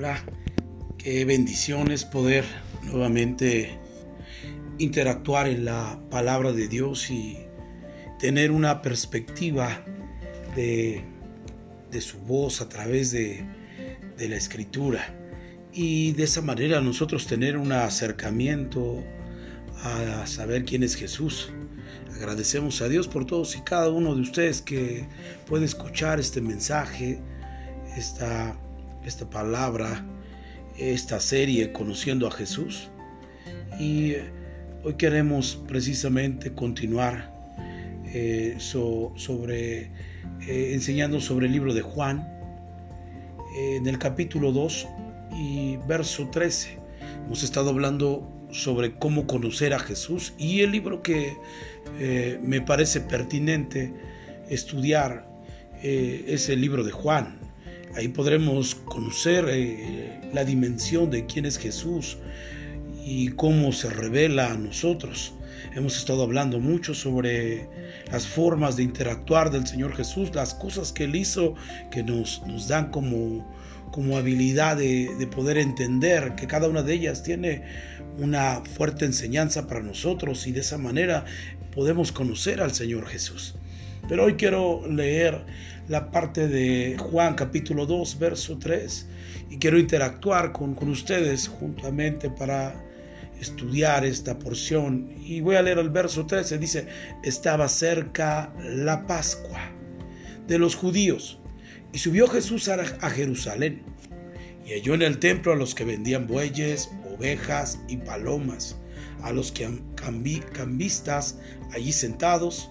Hola, 0.00 0.24
qué 0.96 1.26
bendiciones 1.26 2.06
poder 2.06 2.46
nuevamente 2.84 3.78
interactuar 4.78 5.46
en 5.46 5.66
la 5.66 6.00
palabra 6.10 6.52
de 6.52 6.68
Dios 6.68 7.10
y 7.10 7.36
tener 8.18 8.50
una 8.50 8.80
perspectiva 8.80 9.84
de, 10.56 11.04
su 12.00 12.18
voz 12.20 12.62
a 12.62 12.70
través 12.70 13.10
de, 13.10 13.44
de 14.16 14.28
la 14.30 14.36
escritura 14.36 15.04
y 15.70 16.12
de 16.12 16.22
esa 16.24 16.40
manera 16.40 16.80
nosotros 16.80 17.26
tener 17.26 17.58
un 17.58 17.70
acercamiento 17.70 19.04
a 19.82 20.26
saber 20.26 20.64
quién 20.64 20.82
es 20.82 20.94
Jesús. 20.94 21.52
Agradecemos 22.14 22.80
a 22.80 22.88
Dios 22.88 23.06
por 23.06 23.26
todos 23.26 23.54
y 23.54 23.60
cada 23.60 23.90
uno 23.90 24.14
de 24.14 24.22
ustedes 24.22 24.62
que 24.62 25.06
puede 25.46 25.66
escuchar 25.66 26.18
este 26.18 26.40
mensaje, 26.40 27.20
esta 27.98 28.56
esta 29.04 29.28
palabra, 29.28 30.04
esta 30.78 31.20
serie 31.20 31.72
Conociendo 31.72 32.26
a 32.26 32.30
Jesús. 32.30 32.88
Y 33.78 34.14
hoy 34.84 34.94
queremos 34.94 35.62
precisamente 35.66 36.52
continuar 36.52 37.32
eh, 38.12 38.56
sobre, 38.58 39.90
eh, 40.46 40.72
enseñando 40.72 41.20
sobre 41.20 41.46
el 41.46 41.52
libro 41.52 41.74
de 41.74 41.82
Juan, 41.82 42.28
en 43.56 43.86
el 43.88 43.98
capítulo 43.98 44.52
2 44.52 44.88
y 45.36 45.76
verso 45.88 46.28
13. 46.28 46.78
Hemos 47.26 47.42
estado 47.42 47.70
hablando 47.70 48.28
sobre 48.52 48.94
cómo 48.94 49.26
conocer 49.26 49.74
a 49.74 49.78
Jesús 49.78 50.34
y 50.38 50.60
el 50.60 50.70
libro 50.72 51.02
que 51.02 51.36
eh, 51.98 52.38
me 52.42 52.60
parece 52.60 53.00
pertinente 53.00 53.92
estudiar 54.48 55.28
es 55.82 56.48
el 56.48 56.60
libro 56.60 56.84
de 56.84 56.92
Juan. 56.92 57.39
Ahí 57.96 58.08
podremos 58.08 58.76
conocer 58.76 59.46
eh, 59.48 60.20
la 60.32 60.44
dimensión 60.44 61.10
de 61.10 61.26
quién 61.26 61.44
es 61.44 61.58
Jesús 61.58 62.18
y 63.04 63.28
cómo 63.30 63.72
se 63.72 63.90
revela 63.90 64.52
a 64.52 64.56
nosotros. 64.56 65.34
Hemos 65.74 65.96
estado 65.96 66.22
hablando 66.22 66.60
mucho 66.60 66.94
sobre 66.94 67.68
las 68.10 68.26
formas 68.26 68.76
de 68.76 68.84
interactuar 68.84 69.50
del 69.50 69.66
Señor 69.66 69.94
Jesús, 69.94 70.34
las 70.34 70.54
cosas 70.54 70.92
que 70.92 71.04
Él 71.04 71.16
hizo 71.16 71.54
que 71.90 72.02
nos, 72.02 72.42
dan 72.68 72.90
como, 72.90 73.44
habilidad 74.16 74.76
de 74.76 75.28
poder 75.34 75.58
entender 75.58 76.34
que 76.36 76.46
cada 76.46 76.68
una 76.68 76.82
de 76.82 76.94
ellas 76.94 77.22
tiene 77.22 77.64
una 78.18 78.62
fuerte 78.64 79.04
enseñanza 79.04 79.66
para 79.66 79.80
nosotros 79.80 80.46
y 80.46 80.52
de 80.52 80.60
esa 80.60 80.78
manera 80.78 81.24
podemos 81.74 82.12
conocer 82.12 82.60
al 82.60 82.72
Señor 82.72 83.06
Jesús. 83.06 83.54
Pero 84.08 84.24
hoy 84.24 84.34
quiero 84.34 84.86
leer 84.88 85.44
la 85.88 86.10
parte 86.10 86.48
de 86.48 86.96
Juan 86.98 87.34
capítulo 87.34 87.86
2, 87.86 88.18
verso 88.18 88.58
3, 88.58 89.08
y 89.50 89.58
quiero 89.58 89.78
interactuar 89.78 90.52
con, 90.52 90.74
con 90.74 90.88
ustedes 90.88 91.48
juntamente 91.48 92.30
para 92.30 92.74
estudiar 93.40 94.04
esta 94.04 94.38
porción. 94.38 95.10
Y 95.20 95.40
voy 95.40 95.56
a 95.56 95.62
leer 95.62 95.78
el 95.78 95.90
verso 95.90 96.26
13, 96.26 96.58
dice, 96.58 96.86
estaba 97.22 97.68
cerca 97.68 98.52
la 98.62 99.06
Pascua 99.06 99.72
de 100.46 100.58
los 100.58 100.74
judíos, 100.74 101.38
y 101.92 101.98
subió 101.98 102.28
Jesús 102.28 102.68
a, 102.68 102.74
a 102.74 103.10
Jerusalén, 103.10 103.82
y 104.66 104.72
halló 104.72 104.94
en 104.94 105.02
el 105.02 105.18
templo 105.18 105.52
a 105.52 105.56
los 105.56 105.74
que 105.74 105.84
vendían 105.84 106.26
bueyes, 106.26 106.90
ovejas 107.16 107.80
y 107.88 107.96
palomas, 107.96 108.76
a 109.22 109.32
los 109.32 109.52
que 109.52 109.68
cambistas 110.52 111.38
allí 111.72 111.92
sentados, 111.92 112.70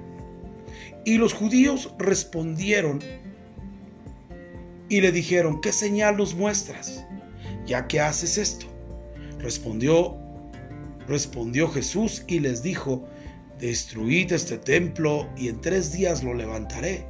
Y 1.03 1.17
los 1.17 1.33
judíos 1.33 1.93
respondieron 1.97 2.99
y 4.89 5.01
le 5.01 5.11
dijeron, 5.11 5.61
¿qué 5.61 5.71
señal 5.71 6.17
nos 6.17 6.35
muestras? 6.35 7.05
Ya 7.65 7.87
que 7.87 7.99
haces 7.99 8.37
esto. 8.37 8.67
Respondió, 9.39 10.17
respondió 11.07 11.69
Jesús 11.69 12.23
y 12.27 12.39
les 12.39 12.61
dijo, 12.61 13.07
destruid 13.57 14.33
este 14.33 14.57
templo 14.57 15.29
y 15.37 15.47
en 15.47 15.61
tres 15.61 15.91
días 15.91 16.23
lo 16.23 16.33
levantaré. 16.33 17.05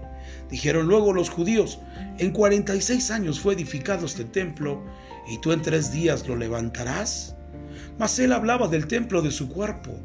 Dijeron 0.50 0.88
luego 0.88 1.14
los 1.14 1.30
judíos, 1.30 1.80
en 2.18 2.32
cuarenta 2.32 2.76
y 2.76 2.82
seis 2.82 3.10
años 3.10 3.40
fue 3.40 3.56
edificado 3.56 4.06
este 4.06 4.26
templo 4.26 4.84
y 5.28 5.38
tú 5.40 5.52
en 5.52 5.62
tres 5.62 5.92
días 5.92 6.28
lo 6.28 6.36
levantarás. 6.36 7.36
Mas 7.98 8.20
él 8.20 8.32
hablaba 8.32 8.68
del 8.68 8.88
templo 8.88 9.22
de 9.22 9.32
su 9.32 9.50
cuerpo. 9.50 9.98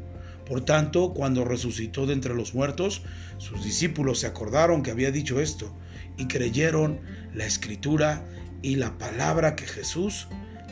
Por 0.47 0.61
tanto, 0.63 1.13
cuando 1.13 1.43
resucitó 1.43 2.05
de 2.05 2.13
entre 2.13 2.33
los 2.33 2.53
muertos, 2.53 3.01
sus 3.37 3.63
discípulos 3.63 4.19
se 4.19 4.27
acordaron 4.27 4.81
que 4.81 4.91
había 4.91 5.11
dicho 5.11 5.41
esto 5.41 5.75
y 6.17 6.27
creyeron 6.27 7.01
la 7.33 7.45
escritura 7.45 8.23
y 8.61 8.75
la 8.75 8.97
palabra 8.97 9.55
que 9.55 9.65
Jesús 9.65 10.27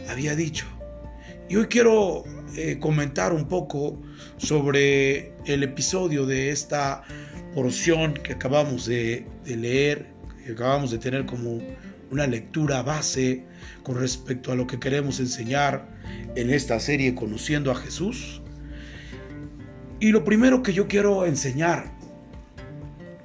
había 0.08 0.36
dicho. 0.36 0.66
Y 1.50 1.58
hoy 1.58 1.68
quiero 1.68 2.24
eh, 2.56 2.80
comentar 2.80 3.34
un 3.34 3.48
poco 3.48 4.02
sobre 4.38 5.34
el 5.46 5.64
episodio 5.64 6.26
de 6.26 6.50
esta 6.50 7.04
porción 7.54 8.14
que 8.14 8.34
acabamos 8.34 8.86
de, 8.86 9.28
de 9.44 9.58
leer, 9.58 10.08
que 10.44 10.54
acabamos 10.54 10.92
de 10.92 10.98
tener 10.98 11.26
como 11.26 11.60
una 12.12 12.28
lectura 12.28 12.82
base 12.82 13.44
con 13.84 14.00
respecto 14.00 14.52
a 14.52 14.56
lo 14.56 14.68
que 14.68 14.80
queremos 14.80 15.20
enseñar 15.20 15.88
en 16.36 16.50
esta 16.50 16.80
serie 16.80 17.14
Conociendo 17.14 17.72
a 17.72 17.76
Jesús. 17.76 18.42
Y 20.00 20.12
lo 20.12 20.24
primero 20.24 20.62
que 20.62 20.74
yo 20.74 20.88
quiero 20.88 21.26
enseñar, 21.26 21.92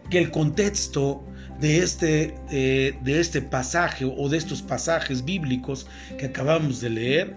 que 0.09 0.19
el 0.19 0.31
contexto 0.31 1.25
de 1.61 1.79
este, 1.79 2.35
de 2.51 3.21
este 3.21 3.43
pasaje 3.43 4.05
o 4.05 4.29
de 4.29 4.39
estos 4.39 4.63
pasajes 4.63 5.25
bíblicos 5.25 5.87
que 6.19 6.27
acabamos 6.27 6.81
de 6.81 6.91
leer 6.91 7.37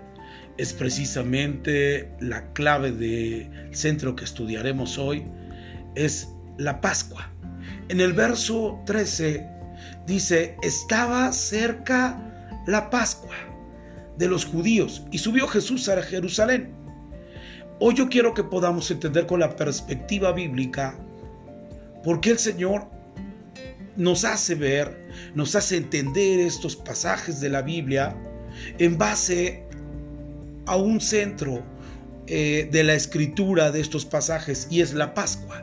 es 0.58 0.74
precisamente 0.74 2.12
la 2.20 2.52
clave 2.54 2.92
del 2.92 3.76
centro 3.76 4.16
que 4.16 4.24
estudiaremos 4.24 4.98
hoy, 4.98 5.26
es 5.96 6.30
la 6.58 6.80
Pascua. 6.80 7.30
En 7.90 8.00
el 8.00 8.14
verso 8.14 8.82
13 8.86 9.48
dice, 10.06 10.56
estaba 10.62 11.32
cerca 11.32 12.62
la 12.68 12.90
Pascua 12.90 13.36
de 14.18 14.28
los 14.28 14.46
judíos 14.46 15.06
y 15.12 15.18
subió 15.18 15.48
Jesús 15.48 15.90
a 15.90 16.02
Jerusalén. 16.02 16.83
Hoy 17.86 17.96
yo 17.96 18.08
quiero 18.08 18.34
que 18.34 18.46
podamos 18.46 18.90
entender 18.92 19.26
con 19.26 19.42
la 19.42 19.58
perspectiva 19.58 20.32
bíblica 20.32 20.98
por 22.02 22.22
qué 22.22 22.30
el 22.30 22.40
Señor 22.40 22.86
nos 23.98 24.24
hace 24.24 24.56
ver, 24.56 25.10
nos 25.36 25.54
hace 25.54 25.76
entender 25.76 26.40
estos 26.40 26.78
pasajes 26.78 27.42
de 27.42 27.50
la 27.50 27.62
Biblia 27.62 28.16
en 28.80 28.98
base 28.98 29.66
a 30.66 30.78
un 30.78 31.02
centro 31.02 31.62
eh, 32.26 32.70
de 32.72 32.84
la 32.86 32.94
escritura 32.94 33.70
de 33.70 33.82
estos 33.82 34.06
pasajes 34.06 34.66
y 34.72 34.80
es 34.80 34.94
la 34.94 35.14
Pascua. 35.14 35.62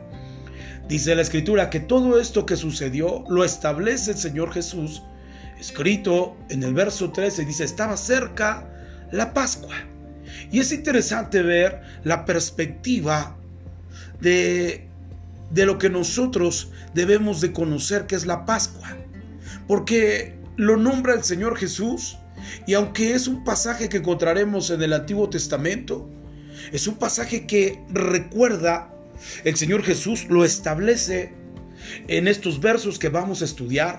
Dice 0.90 1.14
la 1.14 1.22
escritura 1.22 1.70
que 1.70 1.80
todo 1.80 2.20
esto 2.20 2.44
que 2.44 2.56
sucedió 2.56 3.24
lo 3.30 3.44
establece 3.44 4.10
el 4.10 4.18
Señor 4.18 4.52
Jesús, 4.52 5.02
escrito 5.58 6.36
en 6.50 6.64
el 6.64 6.74
verso 6.74 7.12
13, 7.12 7.46
dice, 7.46 7.64
estaba 7.64 7.96
cerca 7.96 8.70
la 9.10 9.32
Pascua. 9.32 9.89
Y 10.50 10.60
es 10.60 10.72
interesante 10.72 11.42
ver 11.42 11.82
la 12.04 12.24
perspectiva 12.24 13.36
de, 14.20 14.88
de 15.50 15.66
lo 15.66 15.78
que 15.78 15.90
nosotros 15.90 16.70
debemos 16.94 17.40
de 17.40 17.52
conocer 17.52 18.06
que 18.06 18.16
es 18.16 18.26
la 18.26 18.44
Pascua. 18.44 18.96
Porque 19.66 20.34
lo 20.56 20.76
nombra 20.76 21.14
el 21.14 21.24
Señor 21.24 21.56
Jesús 21.56 22.18
y 22.66 22.74
aunque 22.74 23.14
es 23.14 23.28
un 23.28 23.44
pasaje 23.44 23.88
que 23.88 23.98
encontraremos 23.98 24.70
en 24.70 24.82
el 24.82 24.92
Antiguo 24.92 25.28
Testamento, 25.28 26.08
es 26.72 26.86
un 26.86 26.96
pasaje 26.96 27.46
que 27.46 27.82
recuerda 27.90 28.92
el 29.44 29.56
Señor 29.56 29.82
Jesús, 29.82 30.26
lo 30.28 30.44
establece 30.44 31.34
en 32.08 32.28
estos 32.28 32.60
versos 32.60 32.98
que 32.98 33.08
vamos 33.08 33.42
a 33.42 33.44
estudiar. 33.44 33.98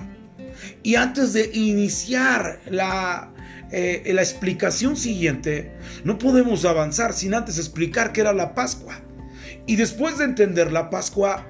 Y 0.84 0.96
antes 0.96 1.34
de 1.34 1.52
iniciar 1.54 2.60
la, 2.70 3.32
eh, 3.72 4.04
la 4.14 4.22
explicación 4.22 4.96
siguiente, 4.98 5.72
no 6.04 6.18
podemos 6.18 6.66
avanzar 6.66 7.14
sin 7.14 7.34
antes 7.34 7.58
explicar 7.58 8.14
qué 8.14 8.22
era 8.22 8.34
la 8.34 8.54
Pascua. 8.54 9.00
Y 9.66 9.76
después 9.76 10.18
de 10.18 10.26
entender 10.26 10.72
la 10.72 10.90
Pascua, 10.90 11.48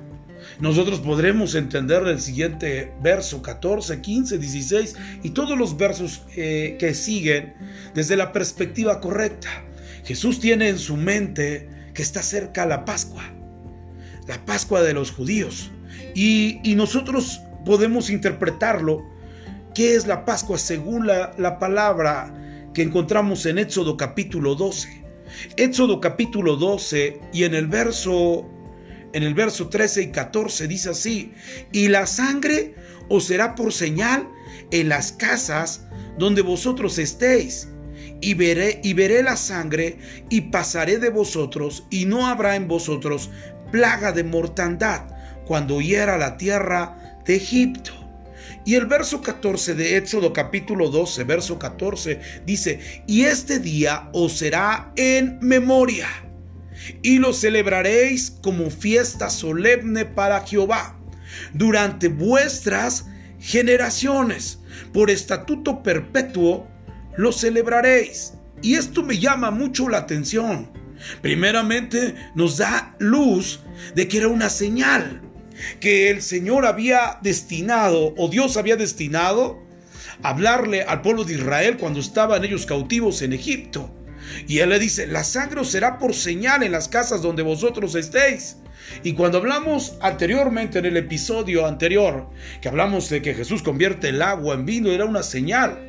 nosotros 0.59 0.99
podremos 0.99 1.55
entender 1.55 2.03
el 2.07 2.19
siguiente 2.19 2.93
verso 3.01 3.41
14, 3.41 4.01
15, 4.01 4.37
16 4.37 4.95
y 5.23 5.29
todos 5.31 5.57
los 5.57 5.77
versos 5.77 6.23
eh, 6.35 6.75
que 6.79 6.93
siguen 6.93 7.53
desde 7.93 8.15
la 8.15 8.31
perspectiva 8.31 8.99
correcta. 8.99 9.49
Jesús 10.03 10.39
tiene 10.39 10.69
en 10.69 10.79
su 10.79 10.97
mente 10.97 11.69
que 11.93 12.01
está 12.01 12.21
cerca 12.21 12.65
la 12.65 12.85
Pascua, 12.85 13.23
la 14.27 14.43
Pascua 14.45 14.81
de 14.81 14.93
los 14.93 15.11
judíos. 15.11 15.71
Y, 16.15 16.59
nosotros 16.75 17.41
podemos 17.65 18.09
interpretarlo. 18.09 19.09
¿Qué 19.73 19.95
es 19.95 20.05
la 20.05 20.25
Pascua 20.25 20.57
según 20.57 21.07
la, 21.07 21.33
la 21.37 21.57
palabra 21.57 22.33
que 22.73 22.81
encontramos 22.81 23.45
en 23.45 23.57
Éxodo 23.57 23.95
capítulo 23.95 24.55
12? 24.55 25.03
Éxodo 25.55 26.01
capítulo 26.01 26.57
12 26.57 27.21
y 27.31 27.45
en 27.45 27.55
el 27.55 27.67
verso 27.67 28.49
en 29.13 29.23
el 29.23 29.33
verso 29.33 29.69
13 29.69 30.03
y 30.03 30.11
14 30.11 30.67
dice 30.67 30.89
así, 30.89 31.33
y 31.71 31.87
la 31.87 32.05
sangre 32.05 32.75
os 33.09 33.25
será 33.25 33.55
por 33.55 33.73
señal 33.73 34.27
en 34.71 34.89
las 34.89 35.11
casas 35.11 35.85
donde 36.17 36.41
vosotros 36.41 36.97
estéis, 36.97 37.67
y 38.21 38.35
veré, 38.35 38.79
y 38.83 38.93
veré 38.93 39.23
la 39.23 39.35
sangre, 39.35 39.97
y 40.29 40.41
pasaré 40.41 40.97
de 40.97 41.09
vosotros, 41.09 41.85
y 41.89 42.05
no 42.05 42.27
habrá 42.27 42.55
en 42.55 42.67
vosotros 42.67 43.29
plaga 43.71 44.11
de 44.11 44.23
mortandad 44.23 45.07
cuando 45.45 45.81
hiera 45.81 46.17
la 46.17 46.37
tierra 46.37 47.19
de 47.25 47.35
Egipto. 47.35 48.00
Y 48.65 48.75
el 48.75 48.85
verso 48.85 49.21
14 49.21 49.75
de 49.75 49.97
Éxodo 49.97 50.33
capítulo 50.33 50.89
12, 50.89 51.23
verso 51.23 51.59
14 51.59 52.19
dice, 52.45 53.03
y 53.07 53.23
este 53.23 53.59
día 53.59 54.09
os 54.13 54.33
será 54.33 54.91
en 54.95 55.39
memoria 55.41 56.07
y 57.01 57.19
lo 57.19 57.33
celebraréis 57.33 58.31
como 58.41 58.69
fiesta 58.69 59.29
solemne 59.29 60.05
para 60.05 60.45
Jehová 60.45 60.97
durante 61.53 62.07
vuestras 62.07 63.05
generaciones. 63.39 64.59
Por 64.93 65.09
estatuto 65.09 65.83
perpetuo 65.83 66.67
lo 67.17 67.31
celebraréis. 67.31 68.33
Y 68.61 68.75
esto 68.75 69.03
me 69.03 69.17
llama 69.17 69.51
mucho 69.51 69.89
la 69.89 69.99
atención. 69.99 70.71
Primeramente 71.21 72.15
nos 72.35 72.57
da 72.57 72.95
luz 72.99 73.61
de 73.95 74.07
que 74.07 74.17
era 74.17 74.27
una 74.27 74.49
señal 74.49 75.21
que 75.79 76.09
el 76.09 76.21
Señor 76.21 76.65
había 76.65 77.19
destinado 77.21 78.13
o 78.17 78.29
Dios 78.29 78.57
había 78.57 78.75
destinado 78.75 79.61
hablarle 80.23 80.83
al 80.83 81.01
pueblo 81.01 81.23
de 81.23 81.33
Israel 81.33 81.77
cuando 81.77 81.99
estaban 81.99 82.43
ellos 82.43 82.65
cautivos 82.65 83.21
en 83.21 83.33
Egipto. 83.33 83.93
Y 84.47 84.59
él 84.59 84.69
le 84.69 84.79
dice, 84.79 85.07
la 85.07 85.23
sangre 85.23 85.63
será 85.65 85.97
por 85.97 86.13
señal 86.13 86.63
en 86.63 86.71
las 86.71 86.87
casas 86.87 87.21
donde 87.21 87.43
vosotros 87.43 87.95
estéis. 87.95 88.57
Y 89.03 89.13
cuando 89.13 89.37
hablamos 89.37 89.97
anteriormente 90.01 90.79
en 90.79 90.85
el 90.85 90.97
episodio 90.97 91.65
anterior, 91.65 92.29
que 92.61 92.69
hablamos 92.69 93.09
de 93.09 93.21
que 93.21 93.33
Jesús 93.33 93.61
convierte 93.63 94.09
el 94.09 94.21
agua 94.21 94.55
en 94.55 94.65
vino, 94.65 94.89
era 94.89 95.05
una 95.05 95.23
señal. 95.23 95.79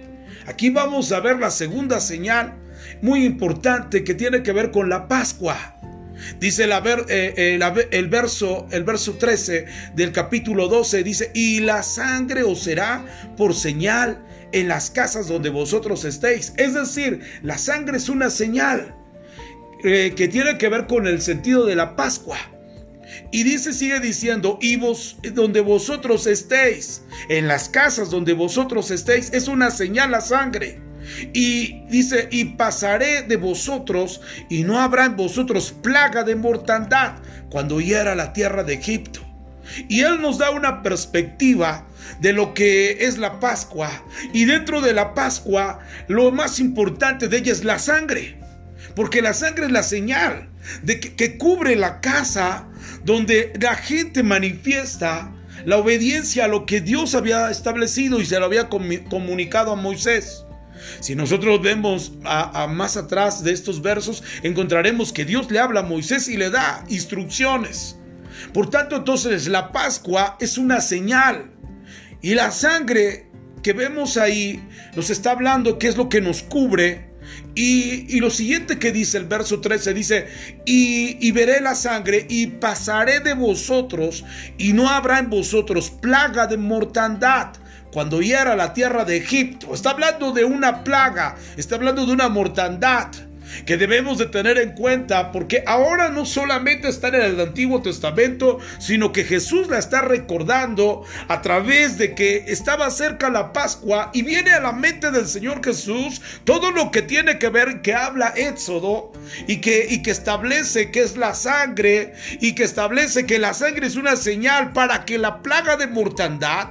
Aquí 0.47 0.71
vamos 0.71 1.13
a 1.13 1.21
ver 1.21 1.39
la 1.39 1.51
segunda 1.51 2.01
señal 2.01 2.55
muy 3.01 3.25
importante 3.25 4.05
que 4.05 4.15
tiene 4.15 4.43
que 4.43 4.53
ver 4.53 4.71
con 4.71 4.89
la 4.89 5.09
Pascua. 5.09 5.77
Dice 6.39 6.65
el, 6.65 6.73
eh, 6.73 7.05
eh, 7.09 7.89
el, 7.91 8.09
verso, 8.09 8.67
el 8.71 8.85
verso 8.85 9.15
13 9.15 9.67
del 9.95 10.13
capítulo 10.13 10.69
12, 10.69 11.03
dice, 11.03 11.31
y 11.35 11.61
la 11.61 11.83
sangre 11.83 12.43
os 12.43 12.63
será 12.63 13.05
por 13.37 13.55
señal 13.55 14.25
en 14.53 14.69
las 14.69 14.91
casas 14.91 15.29
donde 15.29 15.51
vosotros 15.51 16.05
estéis. 16.05 16.53
Es 16.57 16.75
decir, 16.75 17.21
la 17.43 17.59
sangre 17.59 17.97
es 17.97 18.09
una 18.09 18.31
señal 18.31 18.95
eh, 19.85 20.13
que 20.17 20.29
tiene 20.29 20.59
que 20.59 20.69
ver 20.69 20.87
con 20.87 21.07
el 21.07 21.21
sentido 21.21 21.67
de 21.67 21.75
la 21.75 21.97
Pascua. 21.97 22.39
Y 23.31 23.43
dice, 23.43 23.73
sigue 23.73 24.01
diciendo, 24.01 24.59
y 24.61 24.77
vos, 24.77 25.19
donde 25.35 25.61
vosotros 25.61 26.27
estéis, 26.27 27.03
en 27.29 27.49
las 27.49 27.69
casas 27.69 28.11
donde 28.11 28.33
vosotros 28.33 28.91
estéis, 28.91 29.33
es 29.33 29.49
una 29.49 29.71
señal 29.71 30.13
la 30.13 30.21
sangre. 30.21 30.81
Y 31.32 31.84
dice, 31.88 32.28
y 32.31 32.44
pasaré 32.44 33.22
de 33.22 33.37
vosotros, 33.37 34.20
y 34.49 34.62
no 34.62 34.81
habrá 34.81 35.06
en 35.06 35.16
vosotros 35.16 35.75
plaga 35.82 36.25
de 36.25 36.37
mortandad 36.37 37.16
cuando 37.50 37.81
hiera 37.81 38.14
la 38.14 38.32
tierra 38.32 38.64
de 38.64 38.75
Egipto. 38.75 39.20
Y 39.88 40.00
Él 40.00 40.20
nos 40.20 40.38
da 40.38 40.50
una 40.50 40.82
perspectiva 40.82 41.87
de 42.20 42.32
lo 42.32 42.54
que 42.54 43.04
es 43.06 43.19
la 43.19 43.40
Pascua. 43.40 43.90
Y 44.32 44.44
dentro 44.44 44.81
de 44.81 44.93
la 44.93 45.14
Pascua, 45.14 45.81
lo 46.08 46.31
más 46.31 46.60
importante 46.60 47.28
de 47.28 47.38
ella 47.38 47.52
es 47.52 47.64
la 47.64 47.78
sangre. 47.78 48.38
Porque 48.94 49.22
la 49.22 49.32
sangre 49.32 49.66
es 49.66 49.72
la 49.72 49.82
señal 49.82 50.49
de 50.82 51.00
que, 51.00 51.38
cubre 51.38 51.76
la 51.76 52.00
casa 52.00 52.69
donde 53.04 53.52
la 53.60 53.75
gente 53.75 54.22
manifiesta 54.22 55.32
la 55.64 55.78
obediencia 55.78 56.44
a 56.44 56.49
lo 56.49 56.66
que 56.66 56.81
Dios 56.81 57.14
había 57.14 57.50
establecido 57.50 58.20
y 58.20 58.26
se 58.26 58.38
lo 58.38 58.46
había 58.46 58.69
comunicado 58.69 59.72
a 59.72 59.76
Moisés. 59.76 60.44
Si 61.00 61.14
nosotros 61.14 61.62
vemos 61.62 62.12
a, 62.25 62.67
más 62.67 62.96
atrás 62.96 63.43
de 63.43 63.52
estos 63.52 63.82
versos, 63.82 64.23
encontraremos 64.43 65.12
que 65.12 65.25
Dios 65.25 65.50
le 65.50 65.58
habla 65.58 65.81
a 65.81 65.84
Moisés 65.84 66.29
y 66.29 66.37
le 66.37 66.50
da 66.50 66.84
instrucciones. 66.88 67.96
Por 68.52 68.70
tanto, 68.70 68.96
entonces 68.96 69.49
la 69.49 69.73
Pascua 69.73 70.37
es 70.40 70.58
una 70.58 70.81
señal. 70.81 71.50
Y 72.20 72.34
la 72.34 72.50
sangre 72.50 73.26
que 73.62 73.73
vemos 73.73 74.17
ahí 74.17 74.62
nos 74.96 75.11
está 75.11 75.32
hablando 75.32 75.79
qué 75.79 75.88
es 75.88 75.96
lo 75.96 76.08
que 76.08 76.20
nos 76.20 76.43
cubre. 76.43 77.11
Y, 77.55 78.20
lo 78.20 78.31
siguiente 78.31 78.78
que 78.78 78.93
dice 78.93 79.19
el 79.19 79.25
verso 79.26 79.61
13 79.61 79.94
dice, 79.94 80.26
y, 80.67 81.17
y, 81.26 81.31
veré 81.32 81.61
la 81.61 81.75
sangre 81.75 82.26
y 82.28 82.46
pasaré 82.46 83.20
de 83.20 83.35
vosotros 83.35 84.25
y 84.58 84.73
no 84.73 84.88
habrá 84.88 85.19
en 85.19 85.31
vosotros 85.31 85.90
plaga 85.90 86.46
de 86.46 86.56
mortandad 86.56 87.52
cuando 87.93 88.23
hiera 88.23 88.56
la 88.56 88.75
tierra 88.75 89.05
de 89.05 89.19
Egipto. 89.19 89.75
Está 89.75 89.91
hablando 89.91 90.33
de 90.33 90.44
una 90.44 90.83
plaga, 90.83 91.37
está 91.56 91.77
hablando 91.77 92.06
de 92.06 92.12
una 92.12 92.29
mortandad 92.29 93.09
que 93.67 93.77
debemos 93.77 94.19
de 94.19 94.27
tener 94.27 94.59
en 94.59 94.73
cuenta 94.73 95.31
porque 95.31 95.62
ahora 95.67 96.09
no 96.09 96.25
solamente 96.25 96.89
está 96.89 97.09
en 97.09 97.17
el 97.17 97.41
Antiguo 97.41 97.83
Testamento, 97.83 98.59
sino 98.79 99.12
que 99.12 99.25
Jesús 99.25 99.69
la 99.69 99.79
está 99.79 100.00
recordando 100.00 101.05
a 101.29 101.43
través 101.43 101.99
de 101.99 102.15
que 102.15 102.44
estaba 102.49 102.91
cerca 102.91 103.31
la 103.31 103.53
Pascua 103.53 104.11
y 104.15 104.23
viene 104.23 104.53
a 104.53 104.61
la 104.61 104.73
mente 104.73 105.11
del 105.11 105.27
Señor 105.27 105.62
Jesús 105.62 106.23
todo 106.45 106.71
lo 106.71 106.91
que 106.91 107.03
tiene 107.03 107.38
que 107.38 107.50
ver 107.50 107.83
que 107.83 107.95
habla 107.95 108.33
Éxodo 108.37 109.12
y 109.47 109.61
que, 109.61 109.87
y 109.88 110.03
que 110.03 110.11
establece 110.11 110.91
que 110.91 111.00
es 111.00 111.17
la 111.17 111.35
sangre 111.35 112.15
y 112.41 112.55
que 112.55 112.65
establece 112.65 113.27
que 113.27 113.38
la 113.38 113.55
sangre 113.55 113.87
es 113.87 113.97
una 113.97 114.17
señal 114.17 114.73
para 114.73 115.05
que 115.05 115.19
la 115.19 115.43
plaga 115.43 115.77
de 115.77 115.87
mortandad 115.87 116.69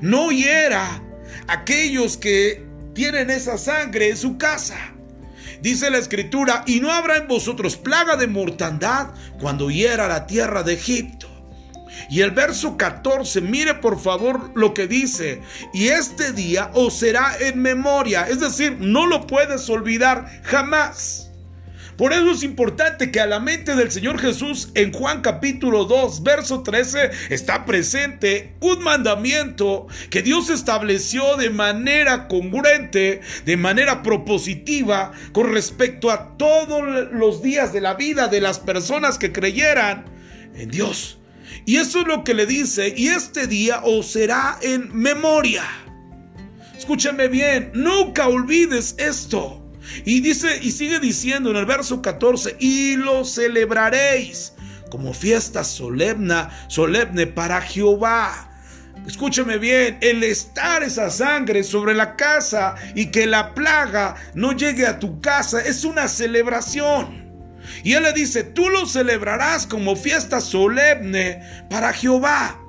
no 0.00 0.30
hiera 0.30 1.02
aquellos 1.48 2.16
que 2.16 2.64
tienen 2.94 3.30
esa 3.30 3.58
sangre 3.58 4.10
en 4.10 4.16
su 4.16 4.38
casa. 4.38 4.76
Dice 5.62 5.90
la 5.90 5.98
escritura, 5.98 6.64
y 6.66 6.80
no 6.80 6.90
habrá 6.90 7.16
en 7.18 7.28
vosotros 7.28 7.76
plaga 7.76 8.16
de 8.16 8.26
mortandad 8.26 9.08
cuando 9.38 9.70
hiera 9.70 10.08
la 10.08 10.26
tierra 10.26 10.62
de 10.62 10.74
Egipto. 10.74 11.28
Y 12.08 12.22
el 12.22 12.30
verso 12.30 12.76
14, 12.76 13.40
mire 13.40 13.74
por 13.74 14.00
favor 14.00 14.50
lo 14.54 14.74
que 14.74 14.86
dice, 14.86 15.42
y 15.72 15.88
este 15.88 16.32
día 16.32 16.70
os 16.74 16.94
será 16.94 17.36
en 17.38 17.60
memoria, 17.60 18.26
es 18.28 18.40
decir, 18.40 18.76
no 18.80 19.06
lo 19.06 19.26
puedes 19.26 19.68
olvidar 19.68 20.26
jamás. 20.42 21.29
Por 22.00 22.14
eso 22.14 22.30
es 22.30 22.42
importante 22.44 23.10
que 23.10 23.20
a 23.20 23.26
la 23.26 23.40
mente 23.40 23.76
del 23.76 23.90
Señor 23.90 24.18
Jesús 24.18 24.70
en 24.74 24.90
Juan 24.90 25.20
capítulo 25.20 25.84
2, 25.84 26.22
verso 26.22 26.62
13, 26.62 27.10
está 27.28 27.66
presente 27.66 28.54
un 28.60 28.82
mandamiento 28.82 29.86
que 30.08 30.22
Dios 30.22 30.48
estableció 30.48 31.36
de 31.36 31.50
manera 31.50 32.26
congruente, 32.26 33.20
de 33.44 33.56
manera 33.58 34.02
propositiva, 34.02 35.12
con 35.32 35.52
respecto 35.52 36.10
a 36.10 36.38
todos 36.38 37.12
los 37.12 37.42
días 37.42 37.74
de 37.74 37.82
la 37.82 37.92
vida 37.92 38.28
de 38.28 38.40
las 38.40 38.58
personas 38.58 39.18
que 39.18 39.30
creyeran 39.30 40.06
en 40.54 40.70
Dios. 40.70 41.18
Y 41.66 41.76
eso 41.76 42.00
es 42.00 42.06
lo 42.06 42.24
que 42.24 42.32
le 42.32 42.46
dice, 42.46 42.94
y 42.96 43.08
este 43.08 43.46
día 43.46 43.82
os 43.84 44.06
será 44.06 44.56
en 44.62 44.88
memoria. 44.96 45.64
Escúchame 46.78 47.28
bien, 47.28 47.72
nunca 47.74 48.26
olvides 48.26 48.94
esto. 48.96 49.59
Y 50.04 50.20
dice 50.20 50.58
y 50.62 50.70
sigue 50.70 51.00
diciendo 51.00 51.50
en 51.50 51.56
el 51.56 51.66
verso 51.66 52.02
14, 52.02 52.56
"Y 52.58 52.96
lo 52.96 53.24
celebraréis 53.24 54.54
como 54.90 55.14
fiesta 55.14 55.64
solemne, 55.64 56.48
solemne 56.68 57.26
para 57.26 57.60
Jehová." 57.60 58.48
Escúcheme 59.06 59.58
bien, 59.58 59.98
el 60.02 60.22
estar 60.22 60.82
esa 60.82 61.10
sangre 61.10 61.64
sobre 61.64 61.94
la 61.94 62.16
casa 62.16 62.74
y 62.94 63.06
que 63.06 63.26
la 63.26 63.54
plaga 63.54 64.14
no 64.34 64.52
llegue 64.52 64.86
a 64.86 64.98
tu 64.98 65.20
casa 65.20 65.60
es 65.60 65.84
una 65.84 66.06
celebración. 66.06 67.30
Y 67.82 67.94
él 67.94 68.02
le 68.02 68.12
dice, 68.12 68.44
tú 68.44 68.68
lo 68.68 68.86
celebrarás 68.86 69.66
como 69.66 69.96
fiesta 69.96 70.40
solemne 70.40 71.42
para 71.68 71.92
Jehová. 71.92 72.60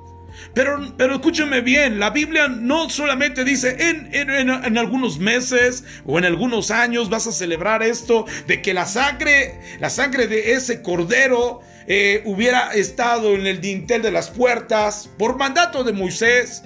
Pero, 0.54 0.94
pero 0.98 1.14
escúcheme 1.14 1.62
bien, 1.62 1.98
la 1.98 2.10
Biblia 2.10 2.46
no 2.46 2.90
solamente 2.90 3.42
dice 3.42 3.74
en, 3.78 4.10
en, 4.12 4.78
algunos 4.78 5.18
meses 5.18 5.82
o 6.04 6.18
en 6.18 6.26
algunos 6.26 6.70
años 6.70 7.08
vas 7.08 7.26
a 7.26 7.32
celebrar 7.32 7.82
esto 7.82 8.26
de 8.46 8.60
que 8.60 8.74
la 8.74 8.84
sangre, 8.84 9.58
la 9.80 9.88
sangre 9.88 10.26
de 10.26 10.52
ese 10.52 10.82
cordero 10.82 11.60
eh, 11.86 12.22
hubiera 12.26 12.74
estado 12.74 13.34
en 13.34 13.46
el 13.46 13.62
dintel 13.62 14.02
de 14.02 14.10
las 14.10 14.28
puertas 14.28 15.08
por 15.18 15.38
mandato 15.38 15.84
de 15.84 15.92
Moisés. 15.94 16.62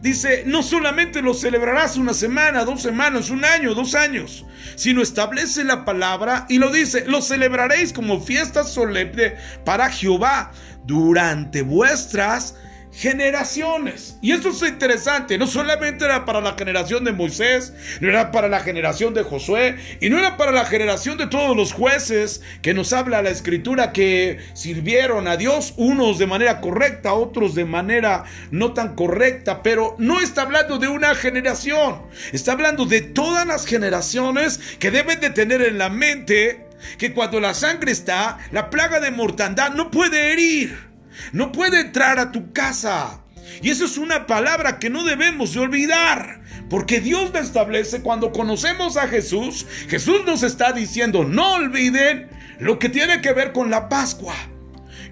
Dice, 0.00 0.44
no 0.46 0.62
solamente 0.62 1.20
lo 1.20 1.34
celebrarás 1.34 1.96
una 1.96 2.14
semana, 2.14 2.64
dos 2.64 2.80
semanas, 2.82 3.28
un 3.28 3.44
año, 3.44 3.74
dos 3.74 3.94
años, 3.94 4.46
sino 4.76 5.02
establece 5.02 5.64
la 5.64 5.84
palabra 5.84 6.46
y 6.48 6.58
lo 6.58 6.70
dice, 6.70 7.04
lo 7.06 7.20
celebraréis 7.20 7.92
como 7.92 8.20
fiesta 8.20 8.64
solemne 8.64 9.34
para 9.64 9.90
Jehová 9.90 10.52
durante 10.86 11.62
vuestras 11.62 12.54
generaciones. 12.96 14.16
Y 14.22 14.32
eso 14.32 14.48
es 14.48 14.62
interesante, 14.62 15.36
no 15.36 15.46
solamente 15.46 16.06
era 16.06 16.24
para 16.24 16.40
la 16.40 16.54
generación 16.54 17.04
de 17.04 17.12
Moisés, 17.12 17.74
no 18.00 18.08
era 18.08 18.32
para 18.32 18.48
la 18.48 18.60
generación 18.60 19.12
de 19.12 19.22
Josué, 19.22 19.76
y 20.00 20.08
no 20.08 20.18
era 20.18 20.38
para 20.38 20.50
la 20.50 20.64
generación 20.64 21.18
de 21.18 21.26
todos 21.26 21.54
los 21.54 21.74
jueces 21.74 22.40
que 22.62 22.72
nos 22.72 22.94
habla 22.94 23.20
la 23.20 23.28
escritura 23.28 23.92
que 23.92 24.38
sirvieron 24.54 25.28
a 25.28 25.36
Dios, 25.36 25.74
unos 25.76 26.18
de 26.18 26.26
manera 26.26 26.62
correcta, 26.62 27.12
otros 27.12 27.54
de 27.54 27.66
manera 27.66 28.24
no 28.50 28.72
tan 28.72 28.94
correcta, 28.94 29.62
pero 29.62 29.94
no 29.98 30.22
está 30.22 30.42
hablando 30.42 30.78
de 30.78 30.88
una 30.88 31.14
generación, 31.14 32.00
está 32.32 32.52
hablando 32.52 32.86
de 32.86 33.02
todas 33.02 33.46
las 33.46 33.66
generaciones 33.66 34.58
que 34.78 34.90
deben 34.90 35.20
de 35.20 35.28
tener 35.28 35.60
en 35.60 35.76
la 35.76 35.90
mente 35.90 36.64
que 36.96 37.12
cuando 37.12 37.40
la 37.40 37.52
sangre 37.52 37.92
está, 37.92 38.38
la 38.52 38.70
plaga 38.70 39.00
de 39.00 39.10
mortandad 39.10 39.72
no 39.72 39.90
puede 39.90 40.32
herir. 40.32 40.95
No 41.32 41.52
puede 41.52 41.80
entrar 41.80 42.18
a 42.18 42.32
tu 42.32 42.52
casa. 42.52 43.22
Y 43.62 43.70
eso 43.70 43.84
es 43.84 43.96
una 43.96 44.26
palabra 44.26 44.78
que 44.78 44.90
no 44.90 45.04
debemos 45.04 45.54
de 45.54 45.60
olvidar. 45.60 46.40
Porque 46.68 47.00
Dios 47.00 47.32
lo 47.32 47.38
establece 47.38 48.02
cuando 48.02 48.32
conocemos 48.32 48.96
a 48.96 49.08
Jesús. 49.08 49.66
Jesús 49.88 50.22
nos 50.26 50.42
está 50.42 50.72
diciendo, 50.72 51.24
no 51.24 51.54
olviden 51.54 52.28
lo 52.58 52.78
que 52.78 52.88
tiene 52.88 53.20
que 53.20 53.32
ver 53.32 53.52
con 53.52 53.70
la 53.70 53.88
Pascua. 53.88 54.34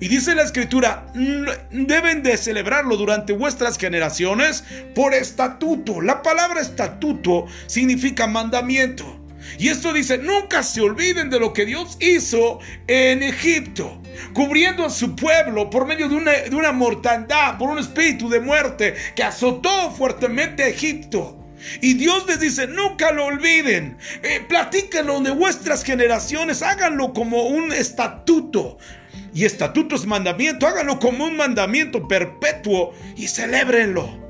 Y 0.01 0.09
dice 0.09 0.35
la 0.35 0.43
escritura, 0.43 1.07
deben 1.71 2.23
de 2.23 2.37
celebrarlo 2.37 2.97
durante 2.97 3.33
vuestras 3.33 3.79
generaciones 3.79 4.65
por 4.95 5.15
estatuto. 5.15 6.01
La 6.01 6.23
palabra 6.23 6.61
estatuto 6.61 7.47
significa 7.67 8.27
mandamiento. 8.27 9.24
Y 9.59 9.69
esto 9.69 9.93
dice, 9.93 10.19
nunca 10.19 10.63
se 10.63 10.81
olviden 10.81 11.31
de 11.31 11.39
lo 11.39 11.53
que 11.53 11.67
Dios 11.67 11.97
hizo 12.01 12.59
en 12.87 13.23
Egipto, 13.23 14.01
cubriendo 14.33 14.85
a 14.85 14.91
su 14.91 15.15
pueblo 15.15 15.71
por 15.71 15.87
medio 15.87 16.09
de 16.09 16.57
una, 16.57 16.73
mortandad, 16.73 17.59
por 17.59 17.71
un 17.71 17.79
espíritu 17.79 18.29
de 18.29 18.41
muerte 18.41 18.95
que 19.15 19.23
azotó 19.23 19.91
fuertemente 19.93 20.63
a 20.63 20.69
Egipto. 20.69 21.41
Y 21.81 21.95
Dios 21.95 22.27
les 22.27 22.41
dice, 22.41 22.67
nunca 22.67 23.11
lo 23.11 23.27
olviden, 23.27 23.97
eh, 24.23 24.45
platíquenlo 24.49 25.21
de 25.21 25.31
vuestras 25.31 25.83
generaciones, 25.83 26.63
háganlo 26.63 27.13
como 27.13 27.45
un 27.45 27.73
estatuto. 27.73 28.77
Y 29.33 29.45
estatuto 29.45 29.97
es 29.97 30.07
mandamiento, 30.07 30.67
háganlo 30.67 30.99
como 30.99 31.25
un 31.25 31.37
mandamiento 31.37 32.07
perpetuo 32.07 32.93
y 33.17 33.29
celébrenlo. 33.29 34.25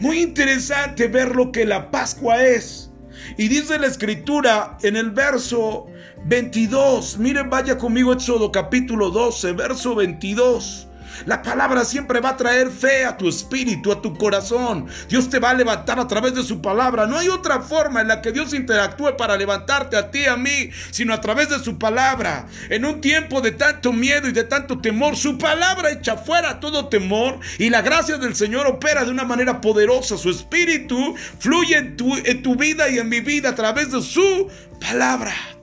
Muy 0.00 0.20
interesante 0.20 1.08
ver 1.08 1.34
lo 1.34 1.50
que 1.50 1.64
la 1.64 1.90
Pascua 1.90 2.44
es. 2.44 2.87
Y 3.38 3.46
dice 3.46 3.78
la 3.78 3.86
escritura 3.86 4.76
en 4.82 4.96
el 4.96 5.12
verso 5.12 5.86
22, 6.24 7.18
miren, 7.18 7.48
vaya 7.48 7.78
conmigo 7.78 8.12
Éxodo 8.12 8.50
capítulo 8.50 9.10
12, 9.10 9.52
verso 9.52 9.94
22. 9.94 10.87
La 11.26 11.42
palabra 11.42 11.84
siempre 11.84 12.20
va 12.20 12.30
a 12.30 12.36
traer 12.36 12.70
fe 12.70 13.04
a 13.04 13.16
tu 13.16 13.28
espíritu, 13.28 13.92
a 13.92 14.00
tu 14.00 14.16
corazón. 14.16 14.86
Dios 15.08 15.28
te 15.28 15.38
va 15.38 15.50
a 15.50 15.54
levantar 15.54 15.98
a 15.98 16.06
través 16.06 16.34
de 16.34 16.42
su 16.42 16.60
palabra. 16.60 17.06
No 17.06 17.18
hay 17.18 17.28
otra 17.28 17.60
forma 17.60 18.00
en 18.00 18.08
la 18.08 18.22
que 18.22 18.32
Dios 18.32 18.54
interactúe 18.54 19.16
para 19.16 19.36
levantarte 19.36 19.96
a 19.96 20.10
ti, 20.10 20.26
a 20.26 20.36
mí, 20.36 20.70
sino 20.90 21.14
a 21.14 21.20
través 21.20 21.48
de 21.48 21.58
su 21.58 21.78
palabra. 21.78 22.46
En 22.70 22.84
un 22.84 23.00
tiempo 23.00 23.40
de 23.40 23.52
tanto 23.52 23.92
miedo 23.92 24.28
y 24.28 24.32
de 24.32 24.44
tanto 24.44 24.80
temor, 24.80 25.16
su 25.16 25.38
palabra 25.38 25.90
echa 25.90 26.16
fuera 26.16 26.60
todo 26.60 26.88
temor 26.88 27.40
y 27.58 27.70
la 27.70 27.82
gracia 27.82 28.18
del 28.18 28.34
Señor 28.34 28.66
opera 28.66 29.04
de 29.04 29.10
una 29.10 29.24
manera 29.24 29.60
poderosa. 29.60 30.16
Su 30.16 30.30
espíritu 30.30 31.14
fluye 31.38 31.76
en 31.76 31.96
tu, 31.96 32.14
en 32.16 32.42
tu 32.42 32.56
vida 32.56 32.88
y 32.88 32.98
en 32.98 33.08
mi 33.08 33.20
vida 33.20 33.50
a 33.50 33.54
través 33.54 33.92
de 33.92 34.02
su 34.02 34.48
palabra. 34.80 35.57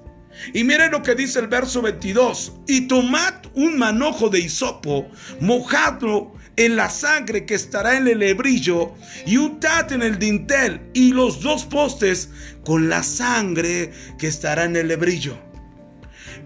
Y 0.54 0.64
miren 0.64 0.92
lo 0.92 1.02
que 1.02 1.16
dice 1.16 1.40
el 1.40 1.48
verso 1.48 1.82
22. 1.82 2.54
Y 2.68 2.88
tomad 2.88 3.34
un 3.54 3.78
manojo 3.78 4.30
de 4.30 4.40
hisopo, 4.40 5.10
mojadlo 5.40 6.34
en 6.58 6.76
la 6.76 6.90
sangre 6.90 7.46
que 7.46 7.56
estará 7.56 7.98
en 7.98 8.08
el 8.08 8.24
hebrillo, 8.24 8.94
y 9.26 9.38
untad 9.38 9.92
en 9.92 10.02
el 10.02 10.18
dintel 10.18 10.82
y 10.94 11.12
los 11.12 11.42
dos 11.42 11.66
postes 11.66 12.30
con 12.64 12.90
la 12.90 13.04
sangre 13.04 13.92
que 14.18 14.28
estará 14.28 14.64
en 14.64 14.76
el 14.76 14.90
hebrillo. 14.92 15.38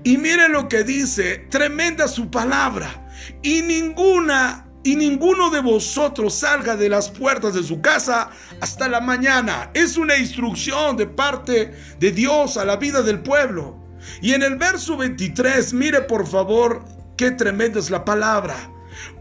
Y 0.04 0.18
miren 0.18 0.54
lo 0.54 0.70
que 0.70 0.84
dice, 0.84 1.46
tremenda 1.50 2.08
su 2.08 2.32
palabra. 2.32 3.08
Y 3.44 3.62
ninguna 3.62 4.66
y 4.84 4.96
ninguno 4.96 5.50
de 5.50 5.60
vosotros 5.60 6.34
salga 6.36 6.78
de 6.78 6.88
las 6.88 7.10
puertas 7.10 7.54
de 7.54 7.64
su 7.64 7.82
casa 7.82 8.30
hasta 8.62 8.88
la 8.88 9.02
mañana. 9.02 9.72
Es 9.74 9.98
una 9.98 10.18
instrucción 10.18 10.96
de 10.96 11.06
parte 11.06 11.74
de 12.00 12.12
Dios 12.12 12.58
a 12.58 12.66
la 12.66 12.78
vida 12.78 13.02
del 13.02 13.20
pueblo. 13.20 13.89
Y 14.22 14.34
en 14.34 14.44
el 14.44 14.56
verso 14.56 14.98
23, 14.98 15.74
mire 15.74 16.02
por 16.02 16.28
favor 16.28 16.86
qué 17.18 17.32
tremenda 17.32 17.80
es 17.80 17.90
la 17.90 18.06
palabra. 18.06 18.56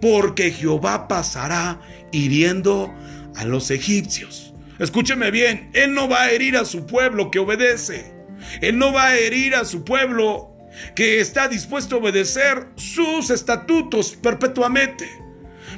Porque 0.01 0.51
Jehová 0.51 1.09
pasará 1.09 1.81
hiriendo 2.13 2.93
a 3.37 3.45
los 3.45 3.71
egipcios. 3.71 4.55
Escúcheme 4.79 5.31
bien, 5.31 5.71
Él 5.73 5.95
no 5.95 6.09
va 6.09 6.23
a 6.23 6.31
herir 6.31 6.57
a 6.57 6.65
su 6.65 6.87
pueblo 6.87 7.31
que 7.31 7.39
obedece. 7.39 8.15
Él 8.61 8.79
no 8.79 8.93
va 8.93 9.09
a 9.09 9.17
herir 9.17 9.55
a 9.55 9.65
su 9.65 9.85
pueblo 9.85 10.57
que 10.95 11.21
está 11.21 11.49
dispuesto 11.49 11.97
a 11.97 11.99
obedecer 11.99 12.69
sus 12.77 13.31
estatutos 13.31 14.17
perpetuamente. 14.17 15.09